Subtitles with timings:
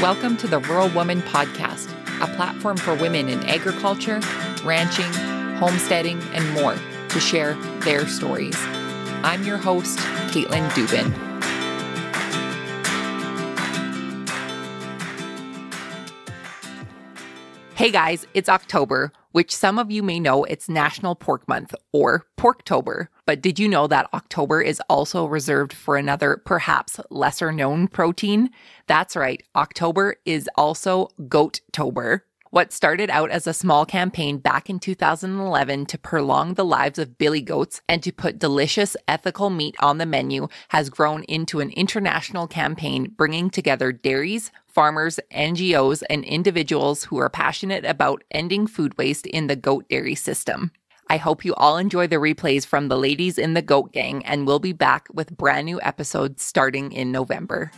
[0.00, 1.90] Welcome to the Rural Woman Podcast,
[2.22, 4.18] a platform for women in agriculture,
[4.64, 5.12] ranching,
[5.58, 6.74] homesteading, and more
[7.10, 8.56] to share their stories.
[9.22, 9.98] I'm your host,
[10.30, 11.12] Caitlin Dubin.
[17.74, 22.26] Hey guys, it's October, which some of you may know it's National Pork Month or
[22.38, 23.08] Porktober.
[23.26, 28.50] But did you know that October is also reserved for another, perhaps lesser known protein?
[28.86, 32.22] That's right, October is also Goatober.
[32.52, 37.16] What started out as a small campaign back in 2011 to prolong the lives of
[37.16, 41.70] billy goats and to put delicious, ethical meat on the menu has grown into an
[41.70, 48.96] international campaign bringing together dairies, farmers, NGOs, and individuals who are passionate about ending food
[48.96, 50.70] waste in the goat dairy system.
[51.08, 54.46] I hope you all enjoy the replays from the ladies in the Goat Gang, and
[54.46, 57.72] we'll be back with brand new episodes starting in November.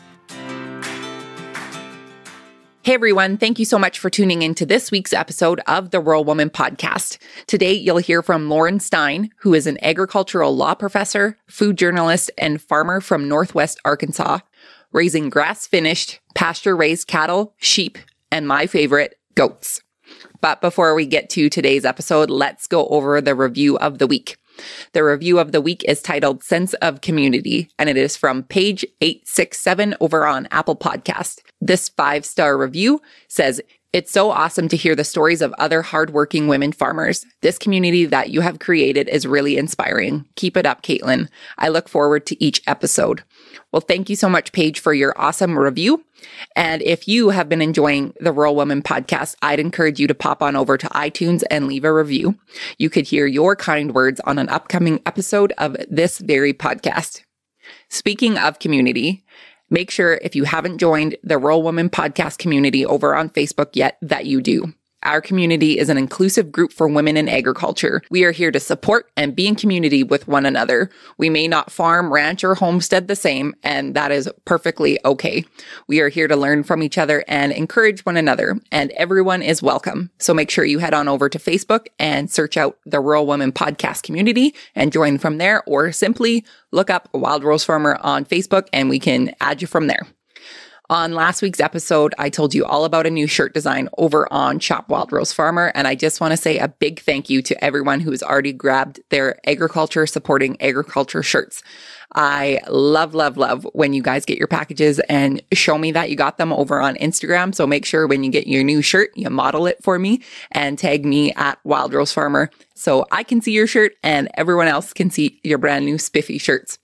[2.85, 6.01] Hey everyone, thank you so much for tuning in to this week's episode of the
[6.01, 7.19] Rural Woman Podcast.
[7.47, 12.61] Today you'll hear from Lauren Stine, who is an agricultural law professor, food journalist, and
[12.61, 14.41] farmer from Northwest Arkansas,
[14.91, 17.99] raising grass finished, pasture raised cattle, sheep,
[18.31, 19.81] and my favorite, goats.
[20.41, 24.37] But before we get to today's episode, let's go over the review of the week.
[24.93, 28.85] The review of the week is titled Sense of Community, and it is from Paige
[29.01, 31.41] 867 over on Apple Podcast.
[31.61, 33.61] This five star review says,
[33.93, 37.27] it's so awesome to hear the stories of other hardworking women farmers.
[37.43, 40.27] This community that you have created is really inspiring.
[40.35, 41.29] Keep it up, Caitlin.
[41.59, 43.23] I look forward to each episode.
[43.73, 46.05] Well, thank you so much, Paige, for your awesome review.
[46.57, 50.43] And if you have been enjoying the Rural Woman podcast, I'd encourage you to pop
[50.43, 52.39] on over to iTunes and leave a review.
[52.79, 57.23] You could hear your kind words on an upcoming episode of this very podcast.
[57.89, 59.25] Speaking of community,
[59.73, 63.97] Make sure if you haven't joined the Rural Woman podcast community over on Facebook yet
[64.03, 64.75] that you do.
[65.05, 68.03] Our community is an inclusive group for women in agriculture.
[68.09, 70.91] We are here to support and be in community with one another.
[71.19, 75.45] We may not farm, ranch, or homestead the same, and that is perfectly okay.
[75.89, 79.61] We are here to learn from each other and encourage one another, and everyone is
[79.61, 80.11] welcome.
[80.19, 83.51] So make sure you head on over to Facebook and search out the Rural Women
[83.51, 88.69] Podcast community and join from there, or simply look up Wild Rose Farmer on Facebook
[88.73, 90.07] and we can add you from there.
[90.91, 94.59] On last week's episode, I told you all about a new shirt design over on
[94.59, 95.71] Shop Wild Rose Farmer.
[95.75, 99.01] And I just want to say a big thank you to everyone who's already grabbed
[99.11, 101.63] their agriculture supporting agriculture shirts.
[102.15, 106.17] I love, love, love when you guys get your packages and show me that you
[106.17, 107.55] got them over on Instagram.
[107.55, 110.79] So make sure when you get your new shirt, you model it for me and
[110.79, 114.93] tag me at Wild Rose Farmer so I can see your shirt and everyone else
[114.93, 116.79] can see your brand new spiffy shirts.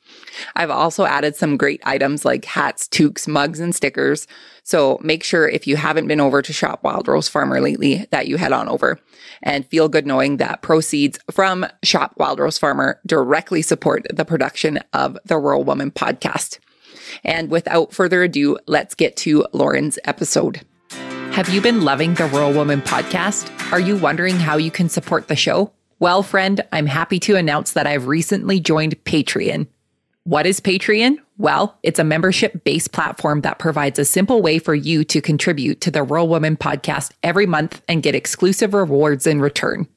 [0.57, 4.27] I've also added some great items like hats, toques, mugs, and stickers.
[4.63, 8.29] So make sure if you haven't been over to shop Wild Rose Farmer lately that
[8.29, 8.99] you head on over
[9.43, 14.79] and feel good knowing that proceeds from Shop Wild Rose Farmer directly support the production
[14.93, 16.59] of the Rural Woman podcast.
[17.25, 20.61] And without further ado, let's get to Lauren's episode.
[21.33, 23.51] Have you been loving the Rural Woman podcast?
[23.73, 25.73] Are you wondering how you can support the show?
[26.01, 29.67] Well, friend, I'm happy to announce that I've recently joined Patreon.
[30.29, 31.17] What is Patreon?
[31.39, 35.81] Well, it's a membership based platform that provides a simple way for you to contribute
[35.81, 39.89] to the Rural Woman podcast every month and get exclusive rewards in return.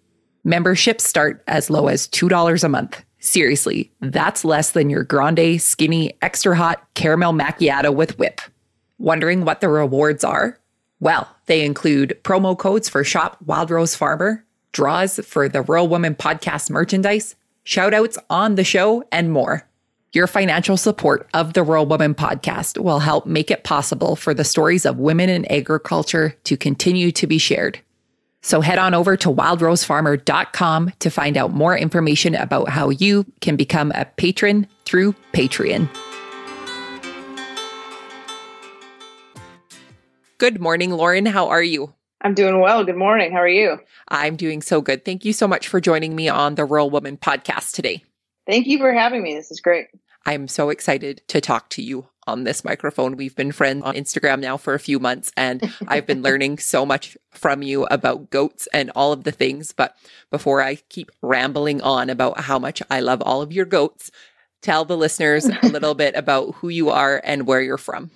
[0.46, 3.04] Memberships start as low as $2 a month.
[3.20, 8.40] Seriously, that's less than your grande, skinny, extra hot caramel macchiato with whip.
[9.00, 10.58] Wondering what the rewards are?
[11.02, 16.16] Well, they include promo codes for Shop Wild Rose Farmer, draws for the Rural Woman
[16.16, 19.68] podcast merchandise, shout outs on the show, and more.
[20.14, 24.44] Your financial support of the Rural Woman podcast will help make it possible for the
[24.44, 27.80] stories of women in agriculture to continue to be shared.
[28.42, 33.56] So head on over to wildrosefarmer.com to find out more information about how you can
[33.56, 35.88] become a patron through Patreon.
[40.40, 41.26] Good morning, Lauren.
[41.26, 41.94] How are you?
[42.20, 42.84] I'm doing well.
[42.84, 43.32] Good morning.
[43.32, 43.80] How are you?
[44.10, 45.06] I'm doing so good.
[45.06, 48.04] Thank you so much for joining me on the Rural Woman podcast today.
[48.48, 49.36] Thank you for having me.
[49.36, 49.88] This is great.
[50.26, 53.18] I'm so excited to talk to you on this microphone.
[53.18, 56.86] We've been friends on Instagram now for a few months, and I've been learning so
[56.86, 59.72] much from you about goats and all of the things.
[59.72, 59.96] But
[60.30, 64.12] before I keep rambling on about how much I love all of your goats,
[64.62, 68.12] tell the listeners a little bit about who you are and where you're from.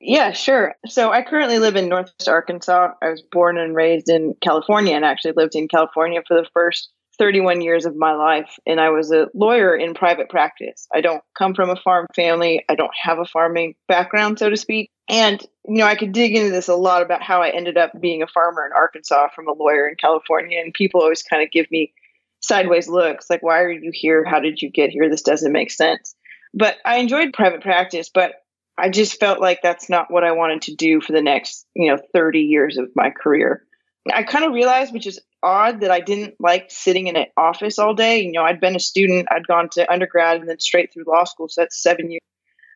[0.00, 0.74] Yeah, sure.
[0.86, 2.92] So I currently live in Northwest Arkansas.
[3.02, 6.90] I was born and raised in California and actually lived in California for the first
[7.18, 10.86] 31 years of my life and I was a lawyer in private practice.
[10.92, 12.64] I don't come from a farm family.
[12.68, 14.90] I don't have a farming background, so to speak.
[15.08, 17.92] And, you know, I could dig into this a lot about how I ended up
[18.00, 20.60] being a farmer in Arkansas from a lawyer in California.
[20.60, 21.92] And people always kind of give me
[22.40, 24.24] sideways looks like, why are you here?
[24.24, 25.08] How did you get here?
[25.08, 26.14] This doesn't make sense.
[26.52, 28.34] But I enjoyed private practice, but
[28.78, 31.90] I just felt like that's not what I wanted to do for the next, you
[31.90, 33.64] know, 30 years of my career.
[34.12, 37.78] I kind of realized, which is odd, that I didn't like sitting in an office
[37.78, 38.22] all day.
[38.22, 41.24] You know, I'd been a student, I'd gone to undergrad and then straight through law
[41.24, 41.48] school.
[41.48, 42.20] So that's seven years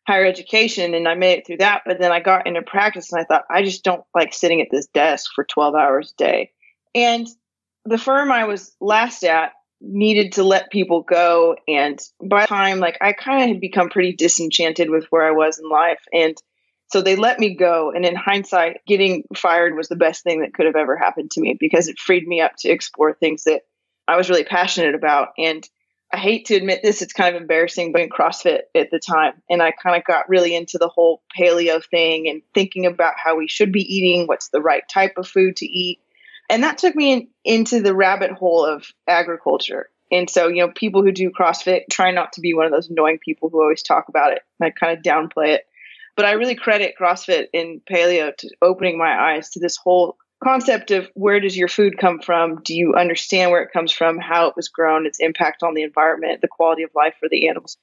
[0.08, 1.82] higher education and I made it through that.
[1.84, 4.68] But then I got into practice and I thought, I just don't like sitting at
[4.70, 6.50] this desk for 12 hours a day.
[6.94, 7.28] And
[7.84, 9.52] the firm I was last at
[9.82, 11.56] needed to let people go.
[11.68, 15.32] And by the time, like, I kind of had become pretty disenchanted with where I
[15.32, 16.00] was in life.
[16.10, 16.34] And
[16.88, 17.92] so they let me go.
[17.94, 21.40] And in hindsight, getting fired was the best thing that could have ever happened to
[21.40, 23.62] me because it freed me up to explore things that
[24.06, 25.28] I was really passionate about.
[25.36, 25.68] And
[26.12, 29.34] I hate to admit this, it's kind of embarrassing, but in CrossFit at the time.
[29.50, 33.36] And I kind of got really into the whole paleo thing and thinking about how
[33.36, 36.00] we should be eating, what's the right type of food to eat.
[36.48, 39.90] And that took me in, into the rabbit hole of agriculture.
[40.10, 42.88] And so, you know, people who do CrossFit try not to be one of those
[42.88, 44.40] annoying people who always talk about it.
[44.62, 45.64] I kind of downplay it.
[46.18, 50.90] But I really credit CrossFit and paleo to opening my eyes to this whole concept
[50.90, 52.60] of where does your food come from?
[52.64, 55.84] Do you understand where it comes from, how it was grown, its impact on the
[55.84, 57.76] environment, the quality of life for the animals?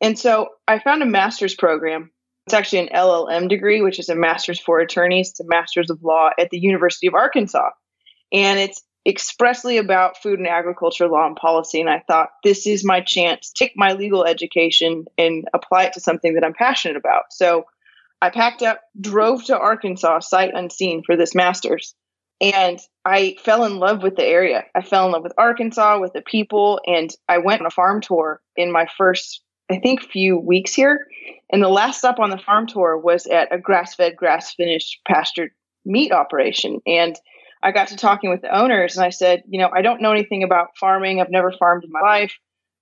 [0.00, 2.10] And so I found a master's program.
[2.46, 5.28] It's actually an LLM degree, which is a master's for attorneys.
[5.28, 7.72] It's a master's of law at the University of Arkansas.
[8.32, 11.82] And it's expressly about food and agriculture law and policy.
[11.82, 16.00] And I thought, this is my chance take my legal education and apply it to
[16.00, 17.24] something that I'm passionate about.
[17.32, 17.66] So
[18.22, 21.94] I packed up, drove to Arkansas sight unseen for this master's.
[22.40, 24.64] And I fell in love with the area.
[24.76, 28.00] I fell in love with Arkansas, with the people, and I went on a farm
[28.00, 31.06] tour in my first, I think, few weeks here.
[31.50, 35.00] And the last stop on the farm tour was at a grass fed, grass finished
[35.06, 35.50] pastured
[35.84, 36.80] meat operation.
[36.86, 37.16] And
[37.60, 40.12] I got to talking with the owners and I said, you know, I don't know
[40.12, 41.20] anything about farming.
[41.20, 42.38] I've never farmed in my life.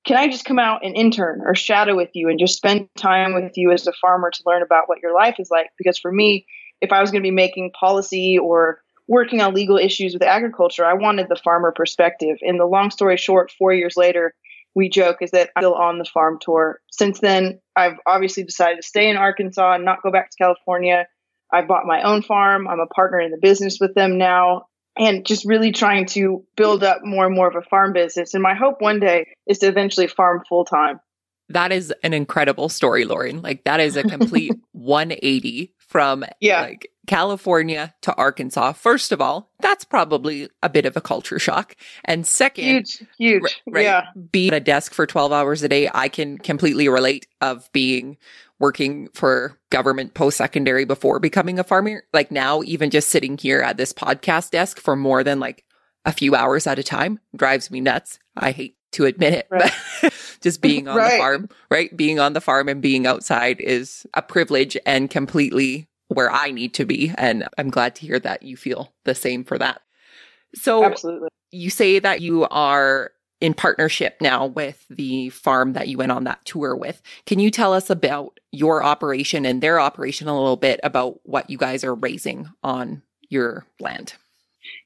[0.07, 3.35] Can I just come out and intern or shadow with you and just spend time
[3.35, 5.71] with you as a farmer to learn about what your life is like?
[5.77, 6.47] Because for me,
[6.81, 10.85] if I was going to be making policy or working on legal issues with agriculture,
[10.85, 12.39] I wanted the farmer perspective.
[12.41, 14.35] And the long story short, four years later,
[14.75, 16.81] we joke is that I'm still on the farm tour.
[16.91, 21.07] Since then, I've obviously decided to stay in Arkansas and not go back to California.
[21.53, 22.69] I've bought my own farm.
[22.69, 24.67] I'm a partner in the business with them now
[24.99, 28.35] and just really trying to build up more and more of a farm business.
[28.35, 31.01] And my hope one day is to eventually farm full time.
[31.49, 33.43] That is an incredible story, Lauren.
[33.43, 36.61] Like that is a complete 180 from yeah.
[36.63, 38.73] like California to Arkansas.
[38.75, 41.75] First of all, that's probably a bit of a culture shock.
[42.05, 43.63] And second, huge, huge.
[43.67, 44.05] Right, yeah.
[44.31, 48.17] Being at a desk for 12 hours a day, I can completely relate of being
[48.61, 52.05] working for government post secondary before becoming a farmer.
[52.13, 55.65] Like now, even just sitting here at this podcast desk for more than like
[56.05, 58.19] a few hours at a time drives me nuts.
[58.37, 59.73] I hate to admit it, right.
[60.03, 61.13] but just being on right.
[61.13, 61.97] the farm, right?
[61.97, 66.75] Being on the farm and being outside is a privilege and completely where I need
[66.75, 67.13] to be.
[67.17, 69.81] And I'm glad to hear that you feel the same for that.
[70.55, 71.29] So, absolutely.
[71.53, 76.25] You say that you are in partnership now with the farm that you went on
[76.25, 77.01] that tour with.
[77.27, 81.49] Can you tell us about your operation and their operation a little bit about what
[81.49, 84.15] you guys are raising on your land?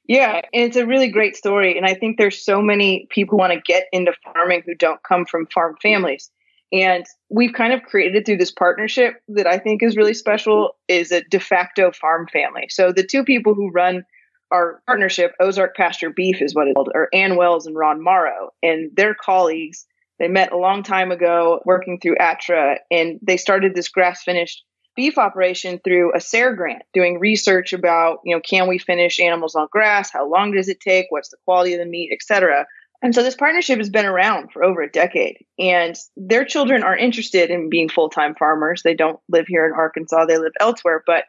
[0.07, 1.77] Yeah, it's a really great story.
[1.77, 5.01] And I think there's so many people who want to get into farming who don't
[5.03, 6.29] come from farm families.
[6.71, 11.11] And we've kind of created through this partnership that I think is really special is
[11.11, 12.67] a de facto farm family.
[12.69, 14.03] So the two people who run
[14.51, 18.51] our partnership, Ozark Pasture Beef is what it's called, are Ann Wells and Ron Morrow.
[18.61, 19.85] And their colleagues,
[20.19, 24.63] they met a long time ago working through ATTRA, and they started this grass finished
[24.95, 29.55] beef operation through a SARE grant, doing research about, you know, can we finish animals
[29.55, 30.11] on grass?
[30.11, 31.07] How long does it take?
[31.09, 32.65] What's the quality of the meat, et cetera.
[33.01, 36.95] And so this partnership has been around for over a decade, and their children are
[36.95, 38.83] interested in being full time farmers.
[38.83, 41.25] They don't live here in Arkansas, they live elsewhere, but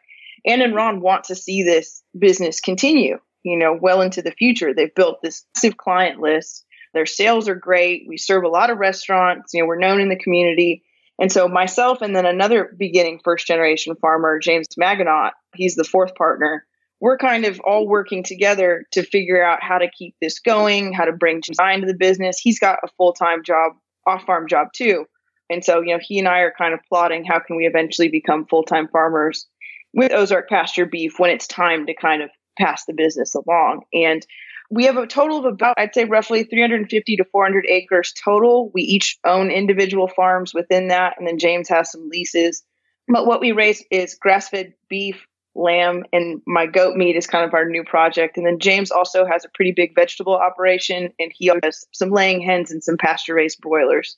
[0.47, 4.73] Ann and Ron want to see this business continue, you know, well into the future.
[4.73, 6.65] They've built this massive client list.
[6.93, 8.05] Their sales are great.
[8.07, 10.83] We serve a lot of restaurants, you know, we're known in the community.
[11.19, 16.15] And so myself and then another beginning first generation farmer, James Maganot, he's the fourth
[16.15, 16.65] partner.
[16.99, 21.05] We're kind of all working together to figure out how to keep this going, how
[21.05, 22.39] to bring design to the business.
[22.39, 23.73] He's got a full-time job,
[24.07, 25.05] off-farm job too.
[25.49, 28.09] And so, you know, he and I are kind of plotting how can we eventually
[28.09, 29.45] become full-time farmers
[29.93, 33.83] with Ozark pasture beef when it's time to kind of pass the business along.
[33.93, 34.25] And
[34.69, 38.69] we have a total of about, I'd say, roughly 350 to 400 acres total.
[38.73, 41.15] We each own individual farms within that.
[41.17, 42.63] And then James has some leases.
[43.07, 45.25] But what we raise is grass fed beef,
[45.55, 48.35] lamb, and my goat meat is kind of our new project.
[48.35, 52.41] And then James also has a pretty big vegetable operation, and he has some laying
[52.41, 54.17] hens and some pasture raised broilers.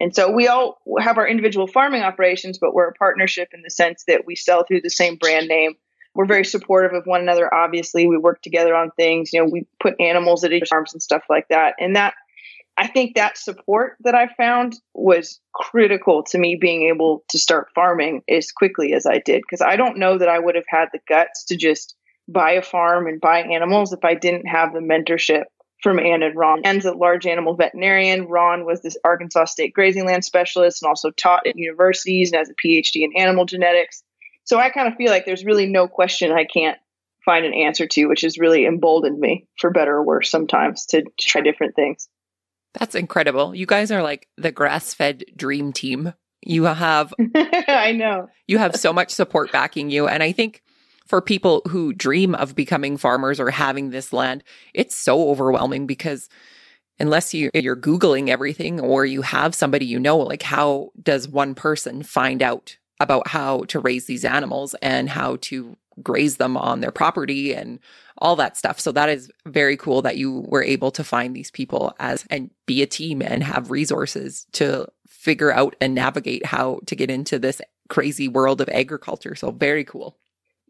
[0.00, 3.70] And so we all have our individual farming operations, but we're a partnership in the
[3.70, 5.74] sense that we sell through the same brand name
[6.14, 7.52] we're very supportive of one another.
[7.52, 9.32] Obviously, we work together on things.
[9.32, 11.74] You know, we put animals at each farms and stuff like that.
[11.78, 12.14] And that,
[12.76, 17.68] I think that support that I found was critical to me being able to start
[17.74, 19.42] farming as quickly as I did.
[19.42, 21.94] Because I don't know that I would have had the guts to just
[22.26, 25.44] buy a farm and buy animals if I didn't have the mentorship
[25.82, 26.62] from Ann and Ron.
[26.64, 28.26] Ann's a large animal veterinarian.
[28.26, 32.50] Ron was this Arkansas State grazing land specialist and also taught at universities and has
[32.50, 34.02] a PhD in animal genetics.
[34.44, 36.78] So I kind of feel like there's really no question I can't
[37.24, 41.02] find an answer to, which has really emboldened me for better or worse sometimes to,
[41.02, 42.08] to try different things.
[42.74, 43.54] That's incredible.
[43.54, 46.14] You guys are like the grass fed dream team.
[46.42, 50.08] You have, I know, you have so much support backing you.
[50.08, 50.62] And I think
[51.10, 56.28] for people who dream of becoming farmers or having this land, it's so overwhelming because
[57.00, 61.56] unless you, you're Googling everything or you have somebody you know, like how does one
[61.56, 66.78] person find out about how to raise these animals and how to graze them on
[66.78, 67.80] their property and
[68.18, 68.78] all that stuff.
[68.78, 72.50] So that is very cool that you were able to find these people as and
[72.66, 77.40] be a team and have resources to figure out and navigate how to get into
[77.40, 79.34] this crazy world of agriculture.
[79.34, 80.16] So very cool.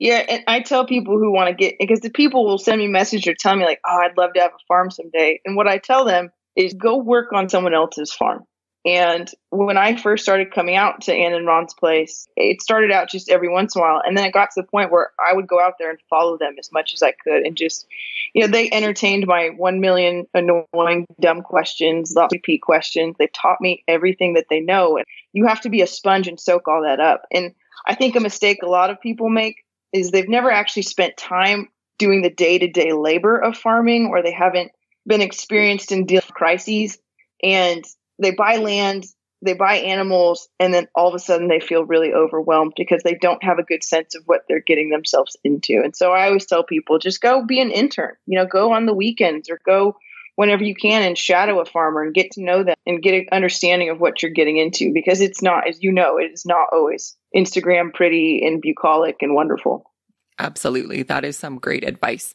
[0.00, 2.88] Yeah, and I tell people who want to get because the people will send me
[2.88, 5.68] message or tell me like, "Oh, I'd love to have a farm someday." And what
[5.68, 8.44] I tell them is go work on someone else's farm.
[8.86, 13.10] And when I first started coming out to Ann and Ron's place, it started out
[13.10, 14.00] just every once in a while.
[14.02, 16.38] And then it got to the point where I would go out there and follow
[16.38, 17.42] them as much as I could.
[17.42, 17.86] And just,
[18.32, 23.16] you know, they entertained my 1 million annoying, dumb questions, lots of repeat questions.
[23.18, 24.96] They taught me everything that they know.
[24.96, 25.04] And
[25.34, 27.26] you have to be a sponge and soak all that up.
[27.30, 27.54] And
[27.86, 29.56] I think a mistake a lot of people make
[29.92, 31.68] is they've never actually spent time
[31.98, 34.72] doing the day to day labor of farming or they haven't
[35.06, 36.98] been experienced in dealing with crises.
[37.42, 37.84] And
[38.18, 39.06] they buy land,
[39.42, 43.14] they buy animals, and then all of a sudden they feel really overwhelmed because they
[43.14, 45.80] don't have a good sense of what they're getting themselves into.
[45.82, 48.86] And so I always tell people just go be an intern, you know, go on
[48.86, 49.96] the weekends or go
[50.36, 53.26] whenever you can and shadow a farmer and get to know them and get an
[53.32, 56.68] understanding of what you're getting into because it's not, as you know, it is not
[56.72, 59.90] always Instagram pretty and bucolic and wonderful.
[60.38, 61.02] Absolutely.
[61.02, 62.34] That is some great advice.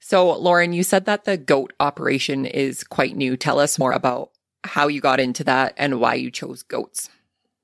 [0.00, 3.36] So, Lauren, you said that the goat operation is quite new.
[3.36, 4.30] Tell us more about
[4.64, 7.10] how you got into that and why you chose goats.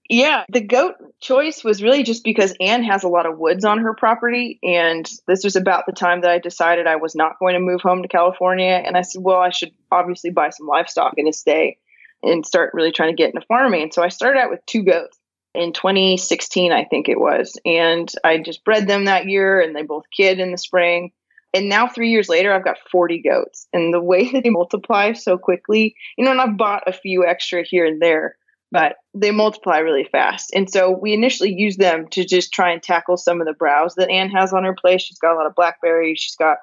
[0.09, 3.79] Yeah, the goat choice was really just because Anne has a lot of woods on
[3.79, 4.59] her property.
[4.63, 7.81] And this was about the time that I decided I was not going to move
[7.81, 8.83] home to California.
[8.85, 11.79] And I said, well, I should obviously buy some livestock and stay
[12.23, 13.83] and start really trying to get into farming.
[13.83, 15.19] And so I started out with two goats
[15.55, 17.59] in 2016, I think it was.
[17.65, 21.13] And I just bred them that year and they both kid in the spring.
[21.55, 23.67] And now, three years later, I've got 40 goats.
[23.73, 27.27] And the way that they multiply so quickly, you know, and I've bought a few
[27.27, 28.37] extra here and there,
[28.73, 30.51] but they multiply really fast.
[30.55, 33.95] And so we initially used them to just try and tackle some of the browse
[33.95, 35.03] that Anne has on her place.
[35.03, 36.19] She's got a lot of blackberries.
[36.19, 36.59] She's got,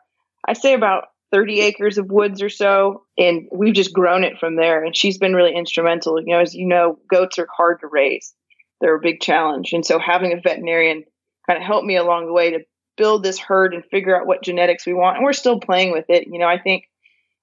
[0.48, 3.04] I say, about 30 acres of woods or so.
[3.18, 4.84] And we've just grown it from there.
[4.84, 6.20] And she's been really instrumental.
[6.20, 8.34] You know, as you know, goats are hard to raise,
[8.82, 9.74] they're a big challenge.
[9.74, 11.04] And so having a veterinarian
[11.48, 12.60] kind of helped me along the way to
[12.98, 15.18] build this herd and figure out what genetics we want.
[15.18, 16.28] And we're still playing with it.
[16.28, 16.84] You know, I think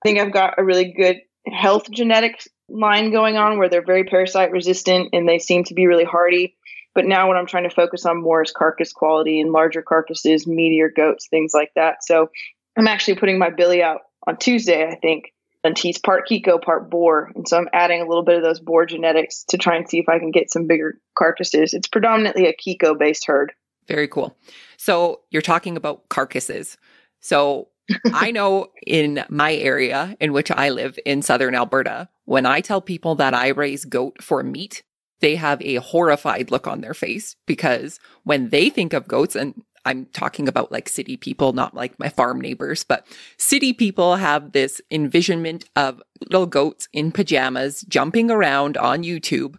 [0.03, 1.17] I think I've got a really good
[1.51, 5.87] health genetics line going on where they're very parasite resistant and they seem to be
[5.87, 6.57] really hardy.
[6.95, 10.47] But now what I'm trying to focus on more is carcass quality and larger carcasses,
[10.47, 12.03] meatier goats, things like that.
[12.03, 12.31] So
[12.77, 15.33] I'm actually putting my Billy out on Tuesday, I think.
[15.63, 17.31] And he's part Kiko, part Boer.
[17.35, 19.99] And so I'm adding a little bit of those Boer genetics to try and see
[19.99, 21.75] if I can get some bigger carcasses.
[21.75, 23.53] It's predominantly a Kiko based herd.
[23.87, 24.37] Very cool.
[24.79, 26.79] So you're talking about carcasses.
[27.21, 27.69] So
[28.13, 32.81] I know in my area in which I live in southern Alberta, when I tell
[32.81, 34.83] people that I raise goat for meat,
[35.21, 39.63] they have a horrified look on their face because when they think of goats, and
[39.85, 43.07] I'm talking about like city people, not like my farm neighbors, but
[43.39, 49.57] city people have this envisionment of little goats in pajamas jumping around on YouTube.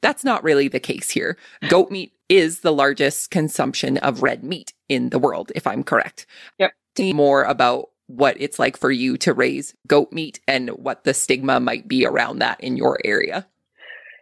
[0.00, 1.36] That's not really the case here.
[1.68, 6.26] Goat meat is the largest consumption of red meat in the world, if I'm correct.
[6.58, 6.72] Yep.
[6.98, 11.60] More about what it's like for you to raise goat meat and what the stigma
[11.60, 13.46] might be around that in your area.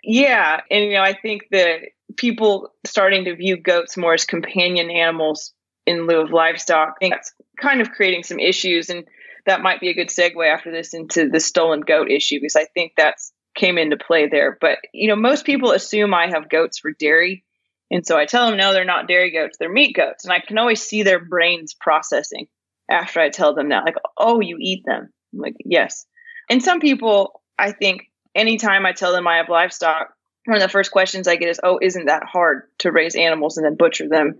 [0.03, 0.61] Yeah.
[0.71, 1.81] And, you know, I think that
[2.17, 5.53] people starting to view goats more as companion animals
[5.87, 8.91] in lieu of livestock, I think that's kind of creating some issues.
[8.91, 9.05] And
[9.47, 12.67] that might be a good segue after this into the stolen goat issue because I
[12.67, 14.57] think that's came into play there.
[14.61, 17.45] But you know, most people assume I have goats for dairy.
[17.91, 20.25] And so I tell them, no, they're not dairy goats, they're meat goats.
[20.25, 22.47] And I can always see their brains processing
[22.91, 25.11] after I tell them that, like, oh, you eat them.
[25.33, 26.07] I'm like, yes.
[26.49, 30.15] And some people, I think, anytime I tell them I have livestock,
[30.47, 33.57] one of the first questions I get is, oh, isn't that hard to raise animals
[33.57, 34.39] and then butcher them?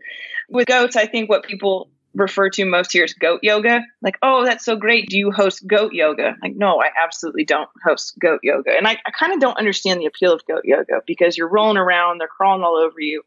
[0.49, 3.83] With goats, I think what people refer to most here is goat yoga.
[4.03, 5.09] Like, oh, that's so great.
[5.09, 6.37] Do you host goat yoga?
[6.43, 8.73] Like, no, I absolutely don't host goat yoga.
[8.77, 11.77] And I, I kind of don't understand the appeal of goat yoga because you're rolling
[11.77, 13.23] around, they're crawling all over you.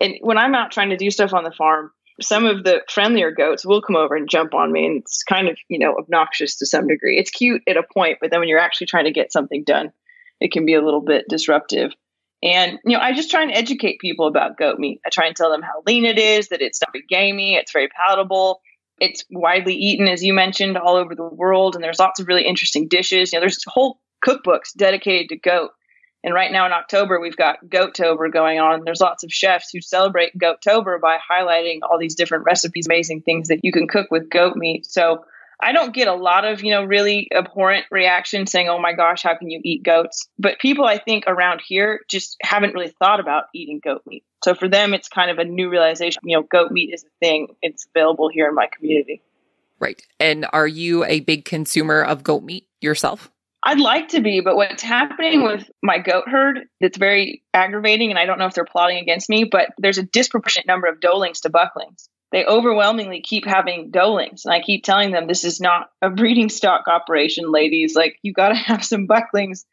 [0.00, 3.30] And when I'm out trying to do stuff on the farm, some of the friendlier
[3.30, 4.86] goats will come over and jump on me.
[4.86, 7.18] And it's kind of, you know, obnoxious to some degree.
[7.18, 9.92] It's cute at a point, but then when you're actually trying to get something done,
[10.40, 11.92] it can be a little bit disruptive.
[12.42, 15.00] And you know, I just try and educate people about goat meat.
[15.04, 17.88] I try and tell them how lean it is, that it's not gamey, it's very
[17.88, 18.60] palatable.
[19.00, 22.44] It's widely eaten, as you mentioned, all over the world, and there's lots of really
[22.46, 23.32] interesting dishes.
[23.32, 25.70] You know, there's whole cookbooks dedicated to goat.
[26.24, 28.82] And right now in October, we've got Goatober going on.
[28.82, 33.48] There's lots of chefs who celebrate Goatober by highlighting all these different recipes, amazing things
[33.48, 34.86] that you can cook with goat meat.
[34.86, 35.26] So
[35.62, 39.22] I don't get a lot of, you know, really abhorrent reaction saying, oh my gosh,
[39.22, 40.26] how can you eat goats?
[40.38, 44.24] But people, I think, around here just haven't really thought about eating goat meat.
[44.42, 47.08] So for them, it's kind of a new realization, you know, goat meat is a
[47.20, 47.48] thing.
[47.60, 49.22] It's available here in my community.
[49.78, 50.00] Right.
[50.18, 53.30] And are you a big consumer of goat meat yourself?
[53.64, 58.18] I'd like to be, but what's happening with my goat herd that's very aggravating, and
[58.18, 61.40] I don't know if they're plotting against me, but there's a disproportionate number of doelings
[61.40, 64.44] to bucklings they overwhelmingly keep having doelings.
[64.44, 67.94] And I keep telling them this is not a breeding stock operation, ladies.
[67.94, 69.64] Like you got to have some bucklings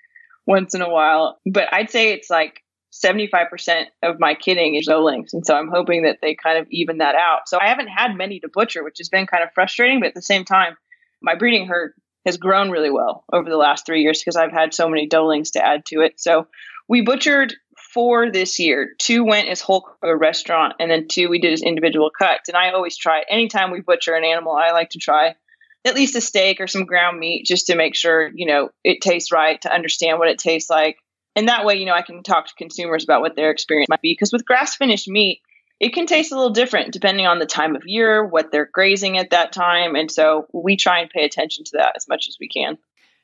[0.45, 1.39] once in a while.
[1.43, 2.62] But I'd say it's like
[2.93, 5.33] 75% of my kidding is doelings.
[5.33, 7.48] And so I'm hoping that they kind of even that out.
[7.50, 10.00] So I haven't had many to butcher, which has been kind of frustrating.
[10.00, 10.75] But at the same time,
[11.19, 11.93] my breeding herd
[12.25, 15.51] has grown really well over the last three years because I've had so many doelings
[15.51, 16.19] to add to it.
[16.19, 16.47] So
[16.87, 17.53] we butchered
[17.93, 18.91] four this year.
[18.99, 22.50] Two went as whole a restaurant, and then two we did as individual cuts.
[22.50, 25.35] And I always try anytime we butcher an animal, I like to try
[25.83, 29.01] at least a steak or some ground meat just to make sure you know it
[29.01, 30.98] tastes right to understand what it tastes like.
[31.35, 34.01] And that way, you know, I can talk to consumers about what their experience might
[34.01, 34.11] be.
[34.11, 35.41] Because with grass finished meat,
[35.81, 39.17] it can taste a little different depending on the time of year, what they're grazing
[39.17, 39.96] at that time.
[39.96, 42.77] And so we try and pay attention to that as much as we can.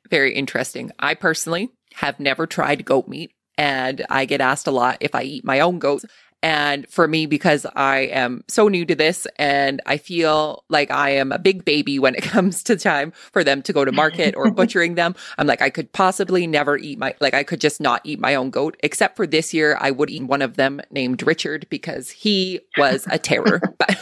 [0.09, 0.91] Very interesting.
[0.97, 5.21] I personally have never tried goat meat and I get asked a lot if I
[5.21, 6.05] eat my own goats.
[6.43, 11.11] And for me, because I am so new to this and I feel like I
[11.11, 14.35] am a big baby when it comes to time for them to go to market
[14.35, 17.81] or butchering them, I'm like, I could possibly never eat my, like, I could just
[17.81, 20.81] not eat my own goat, except for this year, I would eat one of them
[20.91, 23.61] named Richard because he was a terror.
[23.77, 23.97] But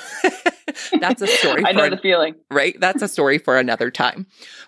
[0.99, 1.63] that's a story.
[1.65, 2.35] I know the feeling.
[2.51, 2.75] Right?
[2.79, 4.25] That's a story for another time.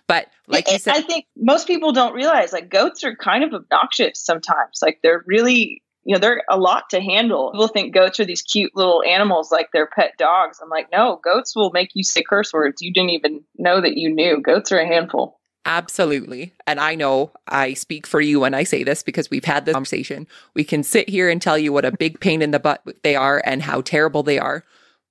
[0.08, 3.54] But like you said, I think most people don't realize like goats are kind of
[3.54, 4.80] obnoxious sometimes.
[4.82, 7.52] Like they're really, you know, they're a lot to handle.
[7.52, 10.58] People think goats are these cute little animals like they're pet dogs.
[10.64, 13.98] I'm like, no, goats will make you say curse words you didn't even know that
[13.98, 14.42] you knew.
[14.42, 15.38] Goats are a handful.
[15.66, 16.54] Absolutely.
[16.66, 19.74] And I know I speak for you when I say this because we've had this
[19.74, 20.28] conversation.
[20.54, 23.18] We can sit here and tell you what a big pain in the butt they
[23.18, 24.64] are and how terrible they are.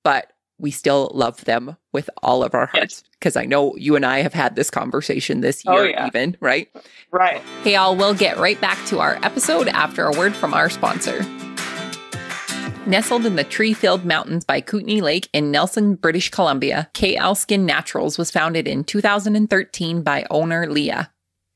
[0.03, 3.43] But we still love them with all of our hearts because yes.
[3.43, 6.07] I know you and I have had this conversation this oh, year, oh, yeah.
[6.07, 6.69] even, right?
[7.11, 7.41] Right.
[7.63, 11.23] Hey, all, we'll get right back to our episode after a word from our sponsor.
[12.87, 17.65] Nestled in the tree filled mountains by Kootenay Lake in Nelson, British Columbia, KL Skin
[17.65, 21.11] Naturals was founded in 2013 by owner Leah.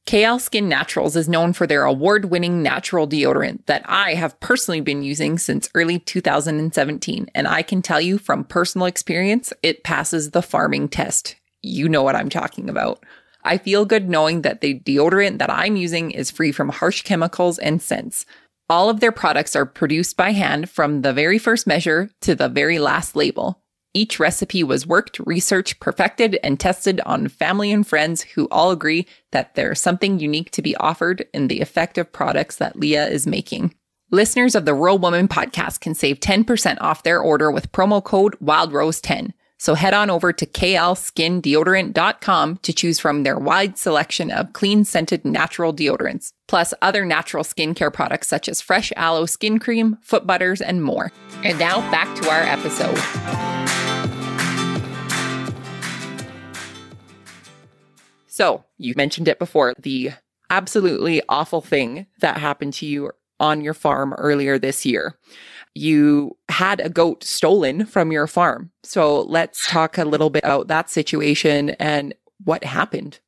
[0.07, 4.81] KL Skin Naturals is known for their award winning natural deodorant that I have personally
[4.81, 7.29] been using since early 2017.
[7.33, 11.35] And I can tell you from personal experience, it passes the farming test.
[11.61, 13.05] You know what I'm talking about.
[13.43, 17.57] I feel good knowing that the deodorant that I'm using is free from harsh chemicals
[17.59, 18.25] and scents.
[18.69, 22.49] All of their products are produced by hand from the very first measure to the
[22.49, 23.60] very last label.
[23.93, 29.05] Each recipe was worked, researched, perfected, and tested on family and friends who all agree
[29.31, 33.75] that there's something unique to be offered in the effective products that Leah is making.
[34.09, 38.37] Listeners of the Rural Woman podcast can save 10% off their order with promo code
[38.39, 39.31] WildRose10.
[39.61, 45.23] So head on over to klskindeodorant.com to choose from their wide selection of clean scented
[45.23, 50.61] natural deodorants, plus other natural skincare products such as fresh aloe skin cream, foot butters,
[50.61, 51.11] and more.
[51.43, 52.97] And now back to our episode.
[58.25, 60.13] So, you mentioned it before the
[60.49, 65.19] absolutely awful thing that happened to you on your farm earlier this year.
[65.73, 68.71] You had a goat stolen from your farm.
[68.83, 73.19] So, let's talk a little bit about that situation and what happened?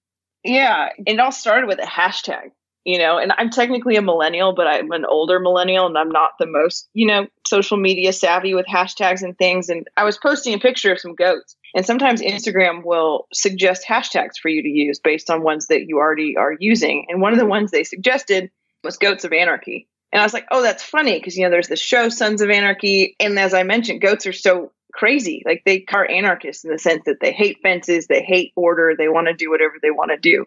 [0.44, 2.52] Yeah, it all started with a hashtag,
[2.84, 6.32] you know, and I'm technically a millennial, but I'm an older millennial and I'm not
[6.38, 9.70] the most, you know, social media savvy with hashtags and things.
[9.70, 11.56] And I was posting a picture of some goats.
[11.76, 15.98] And sometimes Instagram will suggest hashtags for you to use based on ones that you
[15.98, 17.06] already are using.
[17.10, 18.52] And one of the ones they suggested
[18.84, 19.88] was Goats of Anarchy.
[20.14, 22.52] And I was like, oh, that's funny because, you know, there's the show Sons of
[22.52, 23.16] Anarchy.
[23.20, 25.42] And as I mentioned, goats are so crazy.
[25.44, 29.10] Like they are anarchists in the sense that they hate fences, they hate order, they
[29.10, 30.46] want to do whatever they want to do.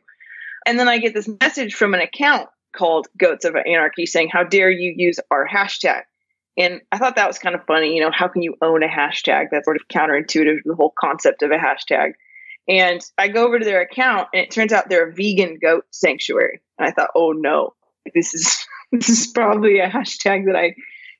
[0.64, 4.44] And then I get this message from an account called Goats of Anarchy saying, How
[4.44, 6.02] dare you use our hashtag?
[6.57, 7.96] And I thought that was kind of funny.
[7.96, 9.48] You know, how can you own a hashtag?
[9.50, 12.12] That's sort of counterintuitive to the whole concept of a hashtag.
[12.68, 15.85] And I go over to their account and it turns out they're a vegan goat
[15.90, 16.61] sanctuary.
[16.79, 17.74] And I thought, oh no,
[18.14, 18.66] this is
[19.00, 20.74] this is probably a hashtag that I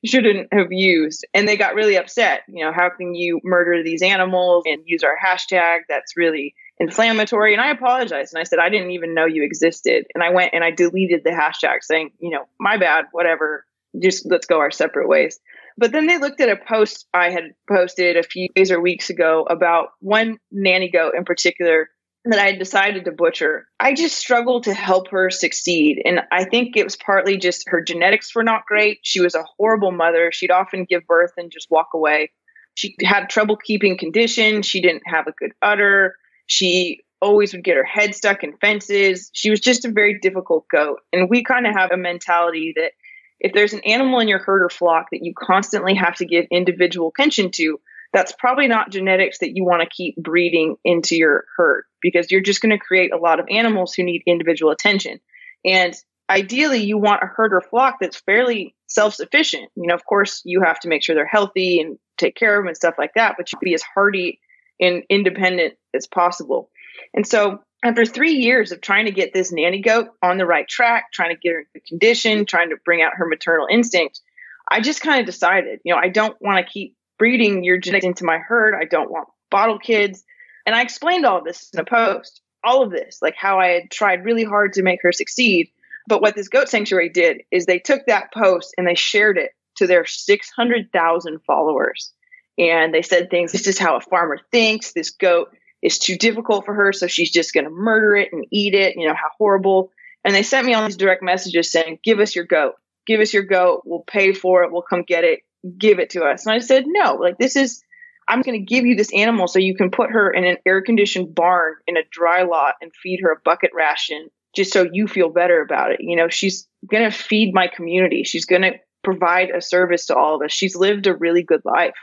[0.05, 1.25] shouldn't have used.
[1.33, 2.41] And they got really upset.
[2.47, 5.79] You know, how can you murder these animals and use our hashtag?
[5.89, 7.53] That's really inflammatory.
[7.53, 10.05] And I apologized and I said, I didn't even know you existed.
[10.13, 13.65] And I went and I deleted the hashtag saying, you know, my bad, whatever,
[13.99, 15.39] just let's go our separate ways.
[15.77, 19.09] But then they looked at a post I had posted a few days or weeks
[19.09, 21.89] ago about one nanny goat in particular
[22.29, 26.01] that I decided to butcher, I just struggled to help her succeed.
[26.05, 28.99] And I think it was partly just her genetics were not great.
[29.03, 30.31] She was a horrible mother.
[30.31, 32.31] She'd often give birth and just walk away.
[32.75, 34.61] She had trouble keeping condition.
[34.61, 36.15] She didn't have a good udder.
[36.45, 39.31] She always would get her head stuck in fences.
[39.33, 40.99] She was just a very difficult goat.
[41.11, 42.91] And we kind of have a mentality that
[43.39, 46.45] if there's an animal in your herd or flock that you constantly have to give
[46.51, 47.79] individual attention to,
[48.17, 52.41] that's probably not genetics that you want to keep breeding into your herd because you're
[52.41, 55.19] just going to create a lot of animals who need individual attention.
[55.63, 55.93] And
[56.27, 59.69] ideally, you want a herd or flock that's fairly self sufficient.
[59.75, 62.63] You know, of course, you have to make sure they're healthy and take care of
[62.63, 64.39] them and stuff like that, but you be as hardy
[64.79, 66.71] and independent as possible.
[67.13, 70.67] And so, after three years of trying to get this nanny goat on the right
[70.67, 74.21] track, trying to get her into condition, trying to bring out her maternal instinct,
[74.67, 78.05] I just kind of decided, you know, I don't want to keep breeding your genetics
[78.05, 78.75] into my herd.
[78.75, 80.23] I don't want bottle kids.
[80.65, 83.91] And I explained all this in a post, all of this, like how I had
[83.91, 85.69] tried really hard to make her succeed.
[86.07, 89.51] But what this goat sanctuary did is they took that post and they shared it
[89.77, 92.13] to their 600,000 followers.
[92.57, 94.93] And they said things, this is how a farmer thinks.
[94.93, 96.91] This goat is too difficult for her.
[96.91, 98.95] So she's just going to murder it and eat it.
[98.97, 99.91] You know, how horrible.
[100.23, 102.73] And they sent me all these direct messages saying, give us your goat.
[103.05, 103.83] Give us your goat.
[103.85, 104.71] We'll pay for it.
[104.71, 105.41] We'll come get it.
[105.77, 106.45] Give it to us.
[106.45, 107.81] And I said, no, like this is
[108.27, 110.81] I'm going to give you this animal so you can put her in an air
[110.81, 115.07] conditioned barn in a dry lot and feed her a bucket ration just so you
[115.07, 115.99] feel better about it.
[116.01, 118.23] You know, she's going to feed my community.
[118.23, 120.51] She's going to provide a service to all of us.
[120.51, 121.95] She's lived a really good life.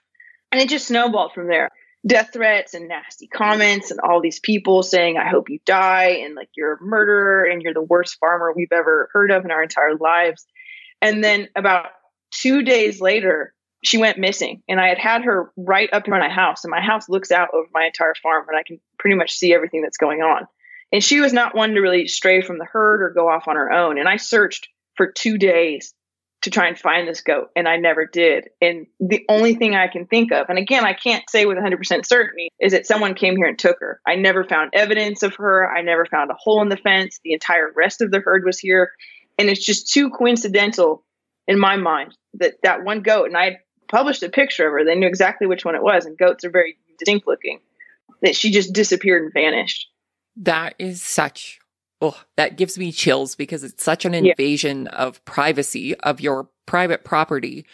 [0.51, 1.69] And it just snowballed from there.
[2.07, 6.35] Death threats and nasty comments, and all these people saying, I hope you die, and
[6.35, 9.63] like you're a murderer, and you're the worst farmer we've ever heard of in our
[9.63, 10.45] entire lives.
[11.01, 11.87] And then about
[12.31, 13.54] two days later,
[13.85, 16.81] she went missing and i had had her right up in my house and my
[16.81, 19.99] house looks out over my entire farm and i can pretty much see everything that's
[19.99, 20.47] going on.
[20.93, 23.57] And she was not one to really stray from the herd or go off on
[23.57, 25.93] her own and i searched for two days
[26.43, 28.49] to try and find this goat and i never did.
[28.61, 32.07] And the only thing i can think of and again i can't say with 100%
[32.07, 34.01] certainty is that someone came here and took her.
[34.07, 35.71] I never found evidence of her.
[35.71, 37.21] I never found a hole in the fence.
[37.25, 38.93] The entire rest of the herd was here.
[39.39, 41.05] And it's just too coincidental
[41.47, 43.59] in my mind that that one goat and i
[43.95, 44.85] published a picture of her.
[44.85, 47.61] They knew exactly which one it was, and goats are very distinct looking.
[48.23, 49.89] That she just disappeared and vanished.
[50.37, 51.61] That is such
[52.01, 54.99] oh, that gives me chills because it's such an invasion yeah.
[54.99, 57.67] of privacy of your private property.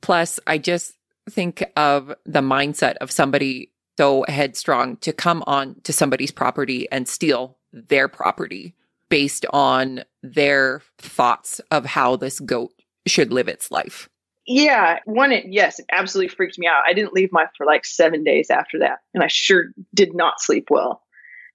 [0.00, 0.94] Plus, I just
[1.30, 7.06] think of the mindset of somebody so headstrong to come on to somebody's property and
[7.08, 8.74] steal their property
[9.10, 12.72] based on their thoughts of how this goat
[13.06, 14.08] should live its life
[14.48, 16.82] yeah, one, it, yes, it absolutely freaked me out.
[16.88, 20.40] I didn't leave my for like seven days after that, and I sure did not
[20.40, 21.02] sleep well.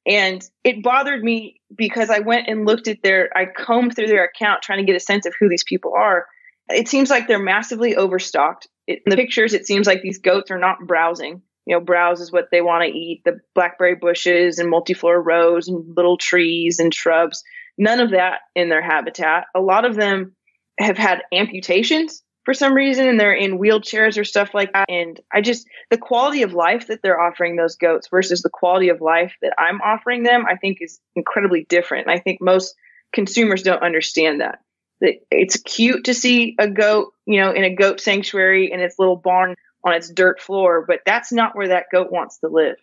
[0.06, 4.26] And it bothered me because I went and looked at their, I combed through their
[4.26, 6.28] account trying to get a sense of who these people are.
[6.70, 8.68] It seems like they're massively overstocked.
[8.86, 11.42] It, in the pictures, it seems like these goats are not browsing.
[11.66, 15.68] You know, browse is what they want to eat the blackberry bushes and multiflora rose
[15.68, 17.44] and little trees and shrubs.
[17.78, 19.46] None of that in their habitat.
[19.56, 20.36] A lot of them
[20.78, 24.86] have had amputations for some reason and they're in wheelchairs or stuff like that.
[24.90, 28.90] And I just, the quality of life that they're offering those goats versus the quality
[28.90, 32.08] of life that I'm offering them, I think is incredibly different.
[32.08, 32.76] And I think most
[33.14, 34.60] consumers don't understand that.
[35.02, 39.18] It's cute to see a goat, you know, in a goat sanctuary in its little
[39.18, 42.78] barn on its dirt floor, but that's not where that goat wants to live.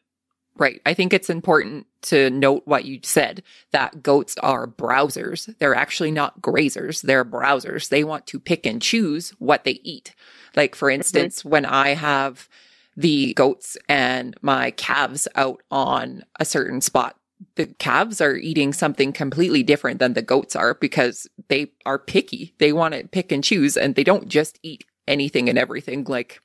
[0.56, 0.82] Right.
[0.84, 5.54] I think it's important to note what you said that goats are browsers.
[5.58, 7.02] They're actually not grazers.
[7.02, 7.88] They're browsers.
[7.88, 10.14] They want to pick and choose what they eat.
[10.56, 11.00] Like, for mm-hmm.
[11.00, 11.48] instance, mm-hmm.
[11.48, 12.48] when I have
[12.96, 17.16] the goats and my calves out on a certain spot,
[17.54, 22.54] the calves are eating something completely different than the goats are because they are picky.
[22.58, 26.40] They want to pick and choose and they don't just eat anything and everything like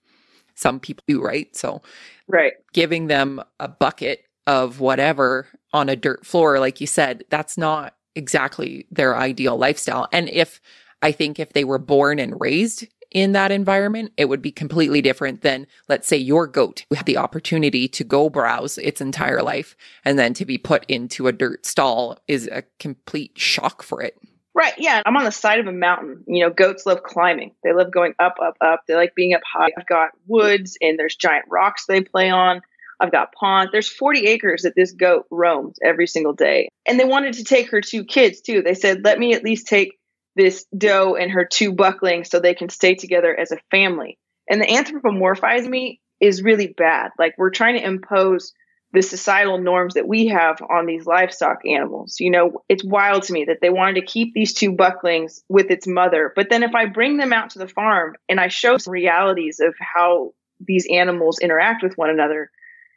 [0.56, 1.54] some people do, right?
[1.56, 1.82] So,
[2.28, 2.54] right.
[2.74, 7.96] Giving them a bucket of whatever on a dirt floor, like you said, that's not
[8.16, 10.08] exactly their ideal lifestyle.
[10.12, 10.62] And if
[11.02, 15.02] I think if they were born and raised in that environment, it would be completely
[15.02, 19.42] different than, let's say, your goat who had the opportunity to go browse its entire
[19.42, 24.02] life and then to be put into a dirt stall is a complete shock for
[24.02, 24.18] it.
[24.56, 24.74] Right.
[24.78, 25.02] Yeah.
[25.06, 26.24] I'm on the side of a mountain.
[26.28, 27.52] You know, goats love climbing.
[27.64, 28.84] They love going up, up, up.
[28.88, 29.72] They like being up high.
[29.78, 32.62] I've got woods and there's giant rocks they play on.
[33.02, 33.74] I've got ponds.
[33.74, 36.70] There's 40 acres that this goat roams every single day.
[36.88, 38.62] And they wanted to take her two kids too.
[38.62, 39.98] They said, let me at least take
[40.38, 44.18] this doe and her two bucklings so they can stay together as a family.
[44.50, 47.12] And the anthropomorphize me is really bad.
[47.20, 48.54] Like we're trying to impose
[48.96, 52.16] the societal norms that we have on these livestock animals.
[52.20, 55.70] You know, it's wild to me that they wanted to keep these two bucklings with
[55.70, 56.32] its mother.
[56.36, 59.60] But then if I bring them out to the farm and I show some realities
[59.60, 62.50] of how these animals interact with one another,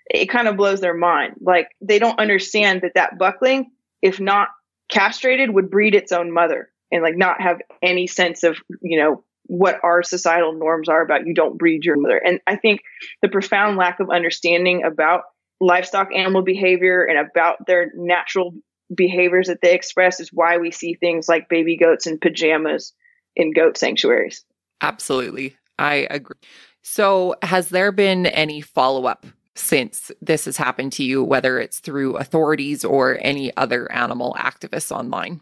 [0.09, 1.35] it kind of blows their mind.
[1.41, 4.49] Like they don't understand that that buckling, if not
[4.89, 9.25] castrated, would breed its own mother and like not have any sense of you know
[9.45, 12.83] what our societal norms are about you don't breed your mother and i think
[13.23, 15.23] the profound lack of understanding about
[15.61, 18.53] livestock animal behavior and about their natural
[18.95, 22.93] behaviors that they express is why we see things like baby goats in pajamas
[23.37, 24.45] in goat sanctuaries.
[24.81, 25.57] Absolutely.
[25.79, 26.39] I agree.
[26.83, 32.17] So has there been any follow-up since this has happened to you whether it's through
[32.17, 35.41] authorities or any other animal activists online?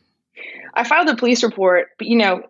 [0.74, 2.42] I filed a police report, but you know,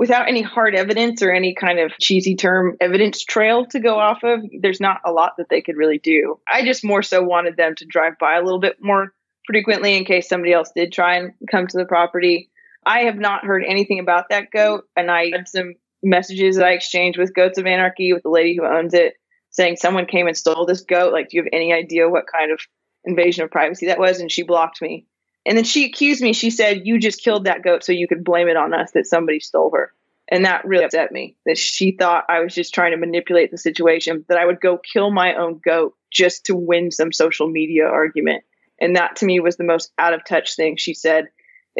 [0.00, 4.24] without any hard evidence or any kind of cheesy term evidence trail to go off
[4.24, 6.40] of, there's not a lot that they could really do.
[6.50, 9.12] I just more so wanted them to drive by a little bit more
[9.46, 12.50] frequently in case somebody else did try and come to the property.
[12.86, 16.72] I have not heard anything about that goat, and I had some messages that I
[16.72, 19.16] exchanged with Goats of Anarchy with the lady who owns it
[19.50, 21.12] saying someone came and stole this goat.
[21.12, 22.60] Like, do you have any idea what kind of
[23.04, 24.18] invasion of privacy that was?
[24.18, 25.06] And she blocked me.
[25.50, 26.32] And then she accused me.
[26.32, 29.08] She said, You just killed that goat so you could blame it on us that
[29.08, 29.92] somebody stole her.
[30.28, 33.58] And that really upset me that she thought I was just trying to manipulate the
[33.58, 37.84] situation, that I would go kill my own goat just to win some social media
[37.86, 38.44] argument.
[38.80, 41.30] And that to me was the most out of touch thing she said.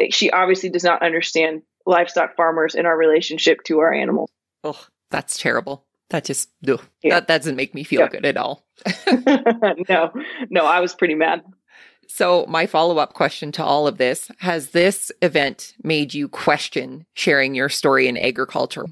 [0.09, 4.29] She obviously does not understand livestock farmers and our relationship to our animals.
[4.65, 5.85] Oh, that's terrible.
[6.09, 6.75] That just, yeah.
[7.03, 8.09] that, that doesn't make me feel yeah.
[8.09, 8.65] good at all.
[9.87, 10.11] no,
[10.49, 11.41] no, I was pretty mad.
[12.13, 17.05] So, my follow up question to all of this has this event made you question
[17.13, 18.85] sharing your story in agriculture?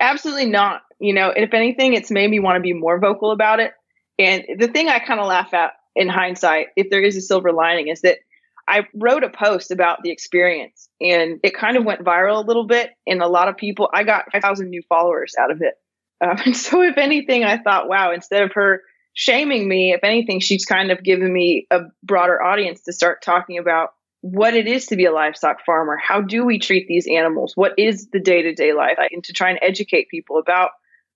[0.00, 0.82] Absolutely not.
[0.98, 3.72] You know, if anything, it's made me want to be more vocal about it.
[4.18, 7.52] And the thing I kind of laugh at in hindsight, if there is a silver
[7.52, 8.18] lining, is that
[8.66, 12.66] I wrote a post about the experience and it kind of went viral a little
[12.66, 12.90] bit.
[13.06, 15.74] And a lot of people, I got 5,000 new followers out of it.
[16.20, 18.82] Um, and so, if anything, I thought, wow, instead of her
[19.16, 19.92] shaming me.
[19.92, 24.54] If anything, she's kind of given me a broader audience to start talking about what
[24.54, 25.96] it is to be a livestock farmer.
[25.96, 27.52] How do we treat these animals?
[27.56, 28.98] What is the day to day life?
[29.10, 30.70] And to try and educate people about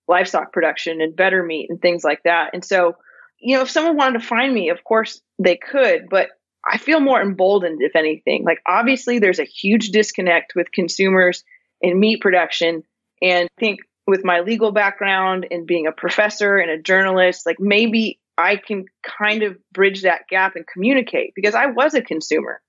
[0.07, 2.51] livestock production and better meat and things like that.
[2.53, 2.95] And so,
[3.39, 6.29] you know, if someone wanted to find me, of course they could, but
[6.67, 8.43] I feel more emboldened, if anything.
[8.43, 11.43] Like, obviously, there's a huge disconnect with consumers
[11.83, 12.83] and meat production.
[13.21, 17.59] And I think with my legal background and being a professor and a journalist, like
[17.59, 22.61] maybe I can kind of bridge that gap and communicate because I was a consumer.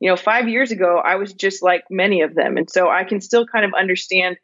[0.00, 2.56] You know, five years ago, I was just like many of them.
[2.56, 4.36] And so I can still kind of understand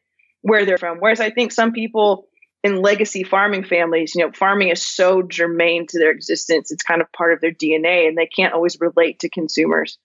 [0.43, 0.99] where they're from.
[0.99, 2.27] Whereas I think some people
[2.65, 6.71] in legacy farming families, you know, farming is so germane to their existence.
[6.73, 9.99] It's kind of part of their DNA and they can't always relate to consumers,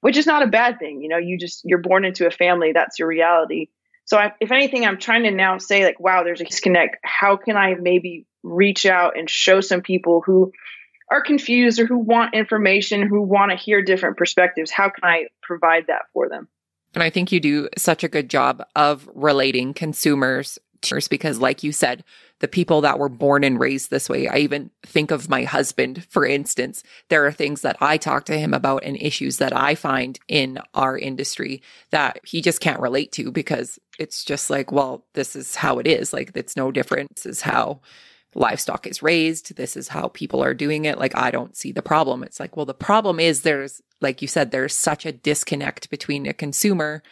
[0.00, 1.02] which is not a bad thing.
[1.02, 3.66] You know, you just, you're born into a family, that's your reality.
[4.06, 6.96] So, I, if anything, I'm trying to now say, like, wow, there's a disconnect.
[7.02, 10.52] How can I maybe reach out and show some people who
[11.10, 14.70] are confused or who want information, who want to hear different perspectives?
[14.70, 16.48] How can I provide that for them?
[16.94, 20.58] And I think you do such a good job of relating consumers
[21.08, 22.04] because like you said
[22.40, 26.04] the people that were born and raised this way i even think of my husband
[26.10, 29.74] for instance there are things that i talk to him about and issues that i
[29.74, 35.06] find in our industry that he just can't relate to because it's just like well
[35.14, 37.80] this is how it is like it's no different this is how
[38.34, 39.56] livestock is raised.
[39.56, 40.98] This is how people are doing it.
[40.98, 42.22] Like, I don't see the problem.
[42.22, 46.26] It's like, well, the problem is there's, like you said, there's such a disconnect between
[46.26, 47.02] a consumer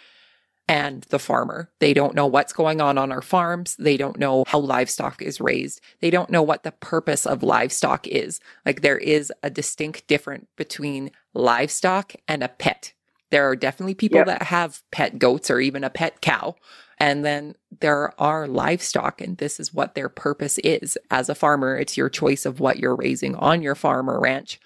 [0.69, 1.71] and the farmer.
[1.81, 3.77] They don't know what's going on on our farms.
[3.79, 5.81] They don't know how livestock is raised.
[6.01, 8.41] They don't know what the purpose of livestock is.
[8.65, 12.93] Like there is a distinct difference between livestock and a pet.
[13.33, 14.27] There are definitely people yep.
[14.27, 16.55] that have pet goats or even a pet cow.
[16.99, 20.97] And then there are livestock, and this is what their purpose is.
[21.11, 24.61] As a farmer, it's your choice of what you're raising on your farm or ranch.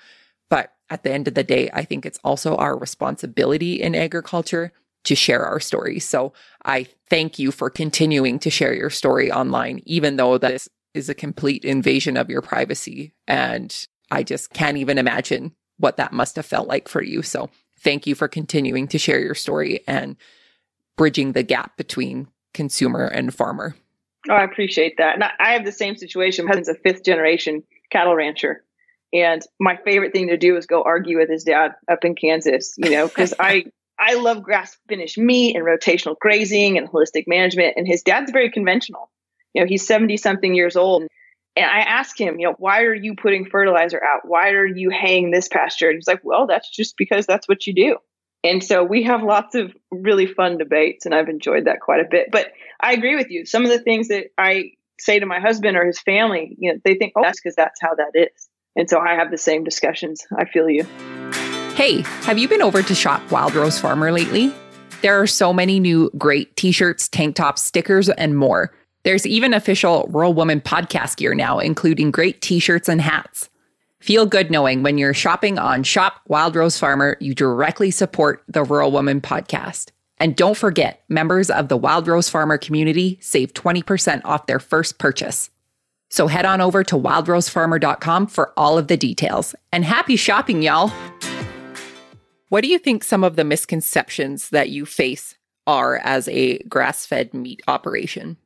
[0.51, 4.73] But at the end of the day, I think it's also our responsibility in agriculture
[5.05, 6.05] to share our stories.
[6.05, 6.33] So
[6.65, 11.15] I thank you for continuing to share your story online, even though this is a
[11.15, 13.15] complete invasion of your privacy.
[13.29, 13.75] And
[14.11, 17.23] I just can't even imagine what that must have felt like for you.
[17.23, 17.49] So
[17.81, 20.17] thank you for continuing to share your story and
[20.97, 23.75] bridging the gap between consumer and farmer.
[24.29, 25.15] Oh, I appreciate that.
[25.15, 26.47] And I have the same situation.
[26.47, 28.65] My husband's a fifth generation cattle rancher.
[29.13, 32.75] And my favorite thing to do is go argue with his dad up in Kansas,
[32.77, 33.67] you know, because I
[33.99, 37.75] I love grass finished meat and rotational grazing and holistic management.
[37.77, 39.11] And his dad's very conventional.
[39.55, 41.05] You know, he's 70 something years old.
[41.57, 44.21] And I asked him, you know, why are you putting fertilizer out?
[44.25, 45.89] Why are you haying this pasture?
[45.89, 47.97] And he's like, well, that's just because that's what you do.
[48.45, 52.09] And so we have lots of really fun debates, and I've enjoyed that quite a
[52.09, 52.29] bit.
[52.31, 53.47] But I agree with you.
[53.47, 56.79] Some of the things that I say to my husband or his family, you know,
[56.85, 58.49] they think, oh, that's because that's how that is.
[58.77, 60.23] And so I have the same discussions.
[60.37, 60.85] I feel you.
[61.75, 64.55] Hey, have you been over to shop Wild Rose Farmer lately?
[65.03, 68.73] There are so many new great t shirts, tank tops, stickers, and more.
[69.07, 73.49] There's even official Rural Woman podcast gear now, including great t shirts and hats.
[74.01, 78.65] Feel good knowing when you're shopping on Shop Wild Rose Farmer, you directly support the
[78.65, 79.93] Rural Woman podcast.
[80.19, 84.99] And don't forget, members of the Wild Rose Farmer community save 20% off their first
[84.99, 85.51] purchase.
[86.11, 89.55] So head on over to wildrosefarmer.com for all of the details.
[89.71, 90.91] And happy shopping, y'all!
[92.49, 97.07] What do you think some of the misconceptions that you face are as a grass
[97.07, 98.39] fed meat operation?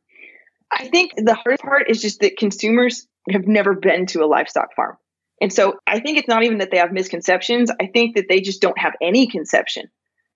[0.73, 4.75] I think the hard part is just that consumers have never been to a livestock
[4.75, 4.97] farm.
[5.41, 7.71] And so I think it's not even that they have misconceptions.
[7.81, 9.91] I think that they just don't have any conception.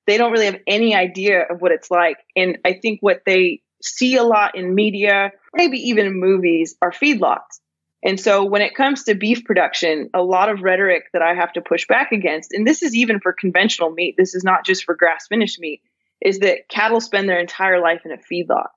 [0.06, 2.16] They don't really have any idea of what it's like.
[2.36, 6.90] And I think what they see a lot in media, maybe even in movies, are
[6.90, 7.60] feedlots.
[8.02, 11.54] And so when it comes to beef production, a lot of rhetoric that I have
[11.54, 14.84] to push back against, and this is even for conventional meat, this is not just
[14.84, 15.80] for grass finished meat,
[16.20, 18.68] is that cattle spend their entire life in a feedlot.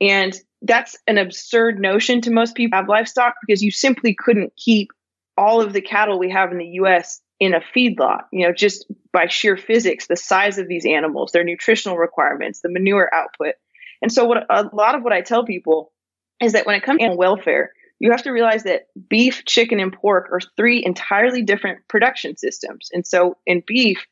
[0.00, 4.90] And that's an absurd notion to most people have livestock because you simply couldn't keep
[5.36, 8.86] all of the cattle we have in the US in a feedlot, you know, just
[9.12, 13.54] by sheer physics, the size of these animals, their nutritional requirements, the manure output.
[14.00, 15.92] And so what a lot of what I tell people
[16.40, 19.80] is that when it comes to animal welfare, you have to realize that beef, chicken,
[19.80, 22.90] and pork are three entirely different production systems.
[22.92, 24.06] And so in beef,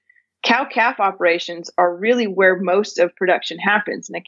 [0.45, 4.09] cow calf operations are really where most of production happens.
[4.09, 4.25] And a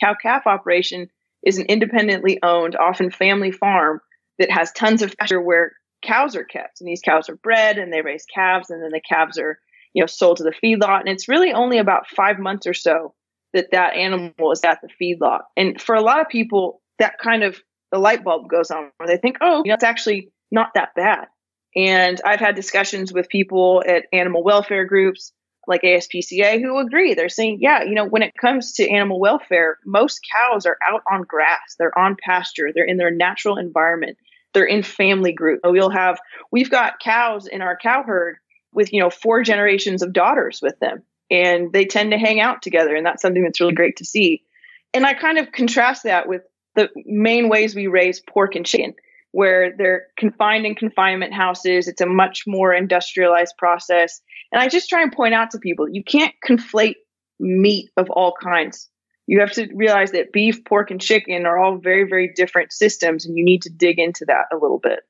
[0.00, 1.08] cow calf operation
[1.44, 4.00] is an independently owned, often family farm
[4.38, 6.80] that has tons of pasture where cows are kept.
[6.80, 9.58] And these cows are bred and they raise calves, and then the calves are
[9.92, 11.00] you know sold to the feedlot.
[11.00, 13.14] And it's really only about five months or so
[13.52, 15.42] that that animal is at the feedlot.
[15.56, 17.60] And for a lot of people, that kind of
[17.92, 20.90] the light bulb goes on where they think, oh, you know, it's actually not that
[20.96, 21.26] bad.
[21.76, 25.32] And I've had discussions with people at animal welfare groups
[25.66, 27.14] like ASPCA who agree.
[27.14, 31.02] They're saying, yeah, you know, when it comes to animal welfare, most cows are out
[31.10, 34.18] on grass, they're on pasture, they're in their natural environment,
[34.52, 35.60] they're in family groups.
[35.64, 36.18] We'll have,
[36.50, 38.36] we've got cows in our cow herd
[38.72, 42.62] with, you know, four generations of daughters with them, and they tend to hang out
[42.62, 42.94] together.
[42.94, 44.42] And that's something that's really great to see.
[44.92, 46.42] And I kind of contrast that with
[46.76, 48.94] the main ways we raise pork and chicken,
[49.34, 51.88] where they're confined in confinement houses.
[51.88, 54.20] It's a much more industrialized process.
[54.52, 56.94] And I just try and point out to people you can't conflate
[57.40, 58.88] meat of all kinds.
[59.26, 63.26] You have to realize that beef, pork, and chicken are all very, very different systems,
[63.26, 65.00] and you need to dig into that a little bit.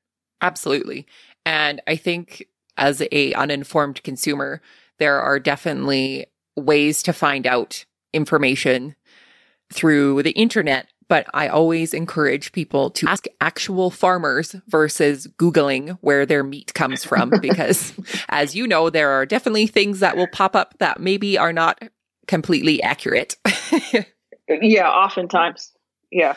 [0.41, 1.05] Absolutely.
[1.45, 4.59] And I think as a uninformed consumer,
[4.97, 6.25] there are definitely
[6.55, 8.95] ways to find out information
[9.71, 16.25] through the internet but I always encourage people to ask actual farmers versus Googling where
[16.25, 17.93] their meat comes from, because
[18.29, 21.81] as you know, there are definitely things that will pop up that maybe are not
[22.27, 23.35] completely accurate.
[24.49, 25.71] yeah, oftentimes.
[26.11, 26.35] Yeah.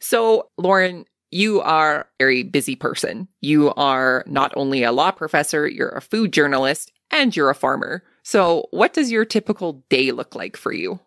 [0.00, 3.28] So, Lauren, you are a very busy person.
[3.40, 8.02] You are not only a law professor, you're a food journalist, and you're a farmer.
[8.22, 11.00] So, what does your typical day look like for you?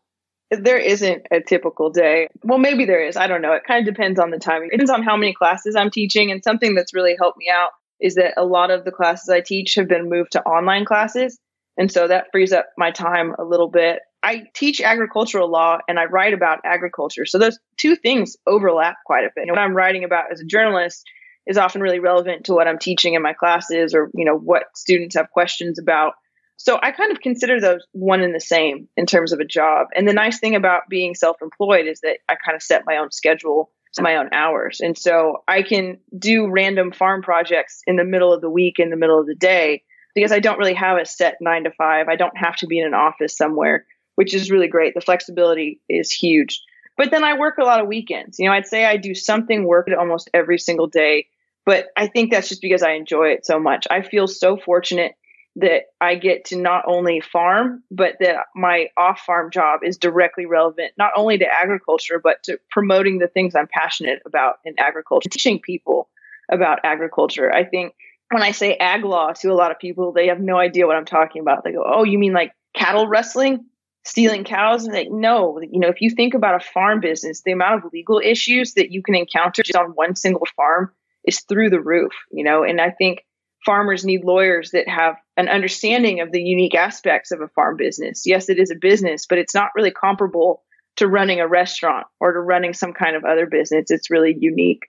[0.64, 2.28] There isn't a typical day.
[2.44, 3.18] Well, maybe there is.
[3.18, 3.54] I don't know.
[3.54, 4.70] It kind of depends on the timing.
[4.70, 6.32] It depends on how many classes I'm teaching.
[6.32, 9.42] And something that's really helped me out is that a lot of the classes I
[9.42, 11.40] teach have been moved to online classes.
[11.78, 14.00] And so that frees up my time a little bit.
[14.24, 17.26] I teach agricultural law and I write about agriculture.
[17.26, 19.44] So those two things overlap quite a bit.
[19.44, 21.04] And what I'm writing about as a journalist
[21.46, 24.64] is often really relevant to what I'm teaching in my classes or, you know, what
[24.76, 26.14] students have questions about.
[26.58, 29.88] So I kind of consider those one and the same in terms of a job.
[29.96, 33.12] And the nice thing about being self-employed is that I kind of set my own
[33.12, 34.82] schedule, my own hours.
[34.82, 38.90] And so I can do random farm projects in the middle of the week, in
[38.90, 39.84] the middle of the day,
[40.14, 42.08] because I don't really have a set nine to five.
[42.10, 43.86] I don't have to be in an office somewhere,
[44.16, 44.96] which is really great.
[44.96, 46.62] The flexibility is huge.
[46.98, 48.40] But then I work a lot of weekends.
[48.40, 51.28] You know, I'd say I do something work almost every single day,
[51.66, 53.88] but I think that's just because I enjoy it so much.
[53.90, 55.16] I feel so fortunate
[55.58, 60.46] that I get to not only farm, but that my off farm job is directly
[60.46, 65.30] relevant, not only to agriculture, but to promoting the things I'm passionate about in agriculture,
[65.30, 66.10] teaching people
[66.52, 67.54] about agriculture.
[67.54, 67.94] I think
[68.32, 70.98] when I say ag law to a lot of people, they have no idea what
[70.98, 71.64] I'm talking about.
[71.64, 73.66] They go, Oh, you mean like cattle rustling,
[74.04, 74.84] stealing cows?
[74.84, 77.94] And like, no, you know, if you think about a farm business, the amount of
[77.94, 80.92] legal issues that you can encounter just on one single farm
[81.24, 83.26] is through the roof, you know, and I think
[83.66, 88.24] farmers need lawyers that have an understanding of the unique aspects of a farm business.
[88.26, 90.64] Yes, it is a business, but it's not really comparable
[90.98, 93.92] to running a restaurant or to running some kind of other business.
[93.92, 94.84] It's really unique.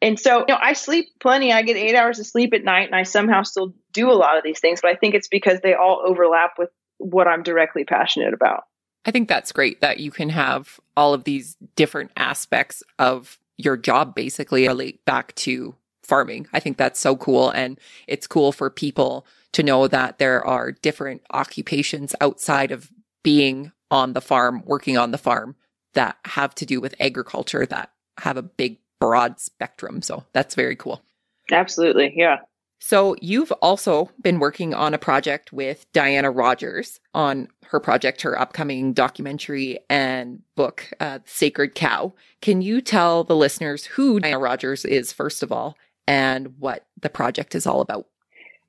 [0.00, 1.52] And so, you know, I sleep plenty.
[1.52, 4.36] I get eight hours of sleep at night and I somehow still do a lot
[4.36, 7.84] of these things, but I think it's because they all overlap with what I'm directly
[7.84, 8.64] passionate about.
[9.04, 13.76] I think that's great that you can have all of these different aspects of your
[13.76, 16.48] job basically relate back to farming.
[16.52, 17.50] I think that's so cool.
[17.50, 17.78] And
[18.08, 22.90] it's cool for people to know that there are different occupations outside of
[23.22, 25.56] being on the farm, working on the farm
[25.94, 30.00] that have to do with agriculture that have a big, broad spectrum.
[30.00, 31.02] So that's very cool.
[31.50, 32.12] Absolutely.
[32.16, 32.38] Yeah.
[32.80, 38.38] So you've also been working on a project with Diana Rogers on her project, her
[38.38, 42.12] upcoming documentary and book, uh, Sacred Cow.
[42.40, 45.76] Can you tell the listeners who Diana Rogers is, first of all,
[46.06, 48.06] and what the project is all about.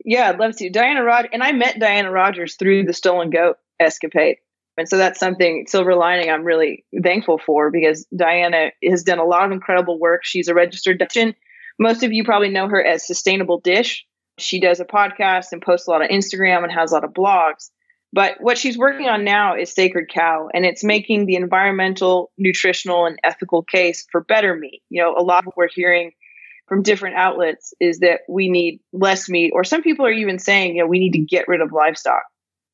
[0.04, 0.70] Yeah, I'd love to.
[0.70, 4.38] Diana Rod and I met Diana Rogers through the stolen goat escapade.
[4.78, 9.26] And so that's something silver lining I'm really thankful for because Diana has done a
[9.26, 10.22] lot of incredible work.
[10.24, 11.36] She's a registered dietitian.
[11.80, 14.06] Most of you probably know her as Sustainable Dish.
[14.40, 17.12] She does a podcast and posts a lot on Instagram and has a lot of
[17.12, 17.70] blogs.
[18.12, 23.08] But what she's working on now is Sacred Cow, and it's making the environmental, nutritional,
[23.08, 24.84] and ethical case for better meat.
[24.90, 26.12] You know, a lot of what we're hearing
[26.68, 30.76] from different outlets is that we need less meat, or some people are even saying,
[30.76, 32.24] you know, we need to get rid of livestock.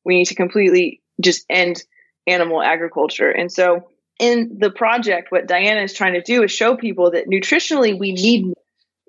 [0.04, 1.82] We need to completely just end
[2.26, 3.30] animal agriculture.
[3.30, 3.88] And so,
[4.18, 8.12] in the project, what Diana is trying to do is show people that nutritionally we
[8.12, 8.52] need,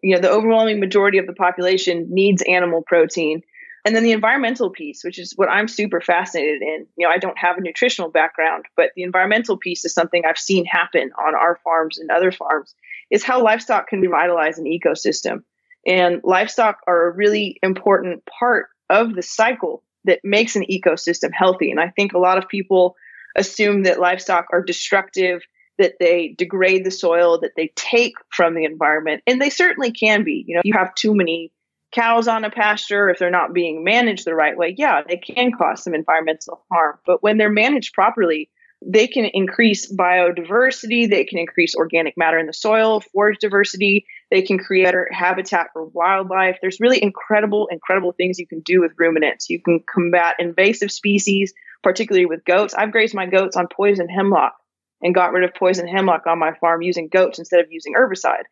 [0.02, 3.42] you know, the overwhelming majority of the population needs animal protein.
[3.84, 6.86] And then the environmental piece, which is what I'm super fascinated in.
[6.98, 10.38] You know, I don't have a nutritional background, but the environmental piece is something I've
[10.38, 12.74] seen happen on our farms and other farms
[13.12, 15.44] is how livestock can revitalize an ecosystem.
[15.86, 21.70] And livestock are a really important part of the cycle that makes an ecosystem healthy.
[21.72, 22.96] And I think a lot of people
[23.36, 25.42] assume that livestock are destructive,
[25.78, 29.24] that they degrade the soil, that they take from the environment.
[29.28, 30.44] And they certainly can be.
[30.48, 31.52] You know, you have too many
[31.92, 35.52] cows on a pasture, if they're not being managed the right way, yeah, they can
[35.52, 36.98] cause some environmental harm.
[37.06, 38.50] But when they're managed properly,
[38.84, 44.42] they can increase biodiversity, they can increase organic matter in the soil, forage diversity, they
[44.42, 46.58] can create better habitat for wildlife.
[46.62, 49.50] There's really incredible, incredible things you can do with ruminants.
[49.50, 51.54] You can combat invasive species,
[51.84, 52.74] particularly with goats.
[52.74, 54.54] I've grazed my goats on poison hemlock
[55.02, 58.44] and got rid of poison hemlock on my farm using goats instead of using herbicide.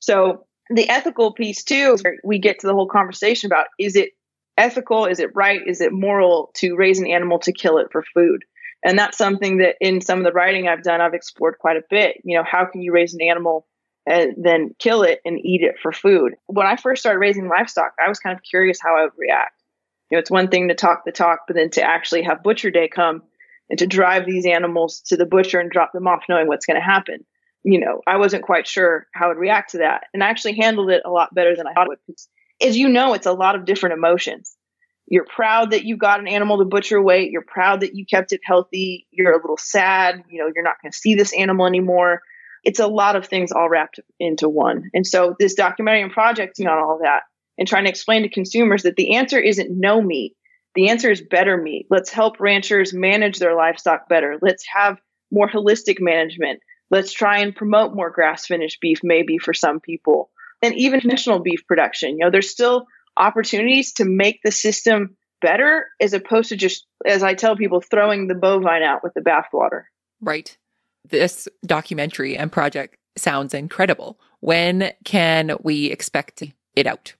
[0.00, 4.10] So the ethical piece too, we get to the whole conversation about is it
[4.58, 8.02] ethical, is it right, is it moral to raise an animal to kill it for
[8.14, 8.44] food?
[8.84, 11.82] And that's something that in some of the writing I've done, I've explored quite a
[11.90, 12.18] bit.
[12.24, 13.66] You know, how can you raise an animal
[14.06, 16.34] and then kill it and eat it for food?
[16.46, 19.60] When I first started raising livestock, I was kind of curious how I would react.
[20.10, 22.70] You know, it's one thing to talk the talk, but then to actually have butcher
[22.70, 23.22] day come
[23.68, 26.80] and to drive these animals to the butcher and drop them off knowing what's going
[26.80, 27.26] to happen.
[27.64, 30.04] You know, I wasn't quite sure how I would react to that.
[30.14, 32.16] And I actually handled it a lot better than I thought it would.
[32.66, 34.56] As you know, it's a lot of different emotions
[35.10, 37.30] you're proud that you got an animal to butcher weight.
[37.30, 39.06] You're proud that you kept it healthy.
[39.10, 40.22] You're a little sad.
[40.28, 42.20] You know, you're not going to see this animal anymore.
[42.62, 44.90] It's a lot of things all wrapped into one.
[44.92, 47.22] And so this documentary and project on all that
[47.56, 50.34] and trying to explain to consumers that the answer isn't no meat.
[50.74, 51.86] The answer is better meat.
[51.90, 54.36] Let's help ranchers manage their livestock better.
[54.42, 54.98] Let's have
[55.32, 56.60] more holistic management.
[56.90, 60.30] Let's try and promote more grass finished beef, maybe for some people,
[60.62, 62.10] and even national beef production.
[62.10, 62.86] You know, there's still
[63.18, 68.26] opportunities to make the system better as opposed to just, as I tell people, throwing
[68.26, 69.84] the bovine out with the bathwater.
[70.20, 70.56] Right.
[71.08, 74.18] This documentary and project sounds incredible.
[74.40, 76.42] When can we expect
[76.74, 77.14] it out?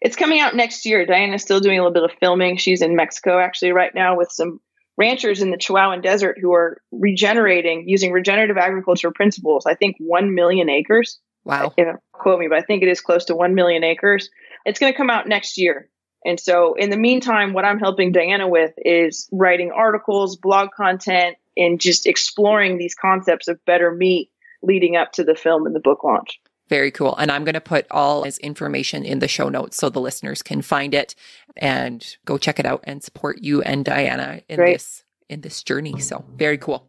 [0.00, 1.06] It's coming out next year.
[1.06, 2.58] Diana's still doing a little bit of filming.
[2.58, 4.60] She's in Mexico actually right now with some
[4.96, 9.66] ranchers in the Chihuahuan Desert who are regenerating using regenerative agriculture principles.
[9.66, 11.18] I think 1 million acres.
[11.44, 11.72] Wow.
[11.76, 14.30] If, quote me, but I think it is close to 1 million acres.
[14.64, 15.88] It's going to come out next year.
[16.24, 21.36] And so, in the meantime, what I'm helping Diana with is writing articles, blog content,
[21.56, 24.30] and just exploring these concepts of better meat
[24.62, 26.40] leading up to the film and the book launch.
[26.68, 27.14] Very cool.
[27.16, 30.40] And I'm going to put all his information in the show notes so the listeners
[30.40, 31.14] can find it
[31.58, 34.74] and go check it out and support you and Diana in Great.
[34.74, 36.00] this in this journey.
[36.00, 36.88] So, very cool.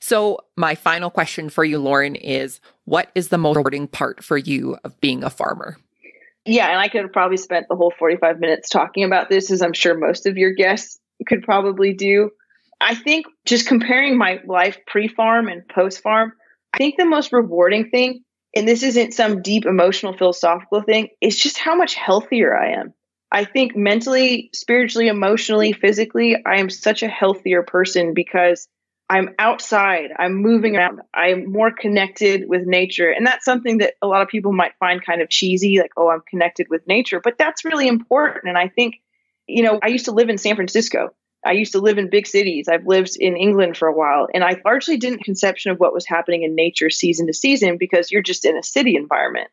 [0.00, 4.36] So, my final question for you Lauren is what is the most rewarding part for
[4.36, 5.78] you of being a farmer?
[6.48, 9.60] Yeah, and I could have probably spent the whole 45 minutes talking about this as
[9.60, 12.30] I'm sure most of your guests could probably do.
[12.80, 16.32] I think just comparing my life pre-farm and post-farm,
[16.72, 18.24] I think the most rewarding thing
[18.56, 22.94] and this isn't some deep emotional philosophical thing, it's just how much healthier I am.
[23.30, 28.66] I think mentally, spiritually, emotionally, physically, I am such a healthier person because
[29.10, 33.10] I'm outside, I'm moving around, I'm more connected with nature.
[33.10, 36.10] And that's something that a lot of people might find kind of cheesy, like, oh,
[36.10, 37.20] I'm connected with nature.
[37.22, 38.44] But that's really important.
[38.48, 38.96] And I think,
[39.46, 42.26] you know, I used to live in San Francisco I used to live in big
[42.26, 42.68] cities.
[42.68, 46.06] I've lived in England for a while, and I largely didn't conception of what was
[46.06, 49.48] happening in nature season to season because you're just in a city environment.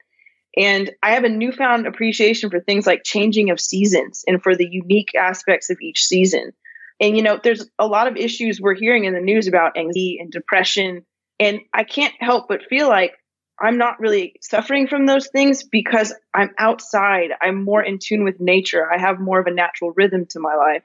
[0.57, 4.67] And I have a newfound appreciation for things like changing of seasons and for the
[4.67, 6.53] unique aspects of each season.
[6.99, 10.17] And you know, there's a lot of issues we're hearing in the news about anxiety
[10.19, 11.05] and depression,
[11.39, 13.13] and I can't help but feel like
[13.59, 17.29] I'm not really suffering from those things because I'm outside.
[17.41, 18.91] I'm more in tune with nature.
[18.91, 20.83] I have more of a natural rhythm to my life.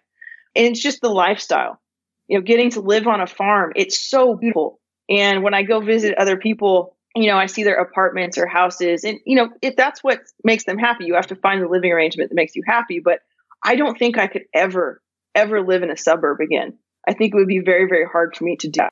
[0.54, 1.80] And it's just the lifestyle.
[2.28, 4.80] You know, getting to live on a farm, it's so beautiful.
[5.08, 9.02] And when I go visit other people, you know, I see their apartments or houses,
[9.02, 11.90] and you know, if that's what makes them happy, you have to find the living
[11.90, 13.00] arrangement that makes you happy.
[13.00, 13.18] But
[13.64, 15.02] I don't think I could ever,
[15.34, 16.78] ever live in a suburb again.
[17.06, 18.82] I think it would be very, very hard for me to do.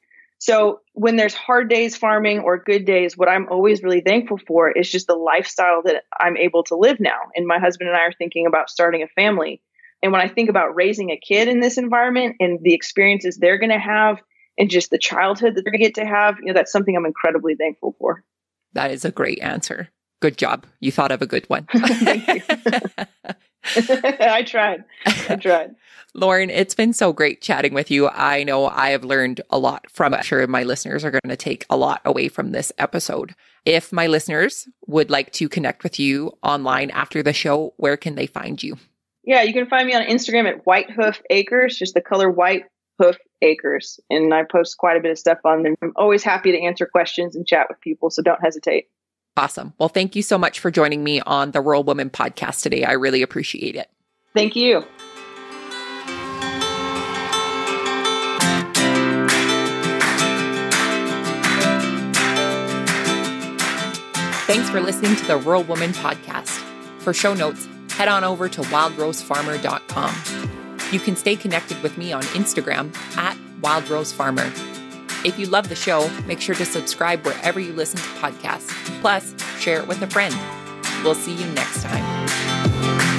[0.41, 4.71] So when there's hard days farming or good days, what I'm always really thankful for
[4.71, 7.19] is just the lifestyle that I'm able to live now.
[7.35, 9.61] And my husband and I are thinking about starting a family.
[10.01, 13.59] And when I think about raising a kid in this environment and the experiences they're
[13.59, 14.19] going to have
[14.57, 16.97] and just the childhood that they're going to get to have, you know, that's something
[16.97, 18.23] I'm incredibly thankful for.
[18.75, 19.89] That is a great answer.
[20.21, 20.67] Good job.
[20.79, 21.67] You thought of a good one.
[24.21, 24.85] I tried.
[25.07, 25.75] I tried.
[26.15, 28.09] Lauren, it's been so great chatting with you.
[28.09, 30.19] I know I have learned a lot from it.
[30.19, 33.35] I'm sure my listeners are going to take a lot away from this episode.
[33.65, 38.15] If my listeners would like to connect with you online after the show, where can
[38.15, 38.79] they find you?
[39.25, 42.65] Yeah, you can find me on Instagram at White Hoof Acres, just the color White
[42.99, 44.01] Hoof Acres.
[44.09, 45.75] And I post quite a bit of stuff on there.
[45.83, 48.87] I'm always happy to answer questions and chat with people, so don't hesitate.
[49.39, 49.73] Awesome.
[49.79, 52.83] Well, thank you so much for joining me on the Rural Woman podcast today.
[52.83, 53.89] I really appreciate it.
[54.35, 54.83] Thank you.
[64.49, 66.59] Thanks for listening to the Rural Woman podcast.
[66.99, 70.15] For show notes, head on over to wildrosefarmer.com.
[70.91, 74.88] You can stay connected with me on Instagram at wildrosefarmer.
[75.25, 78.71] If you love the show, make sure to subscribe wherever you listen to podcasts.
[79.01, 80.35] Plus, share it with a friend.
[81.03, 83.18] We'll see you next time.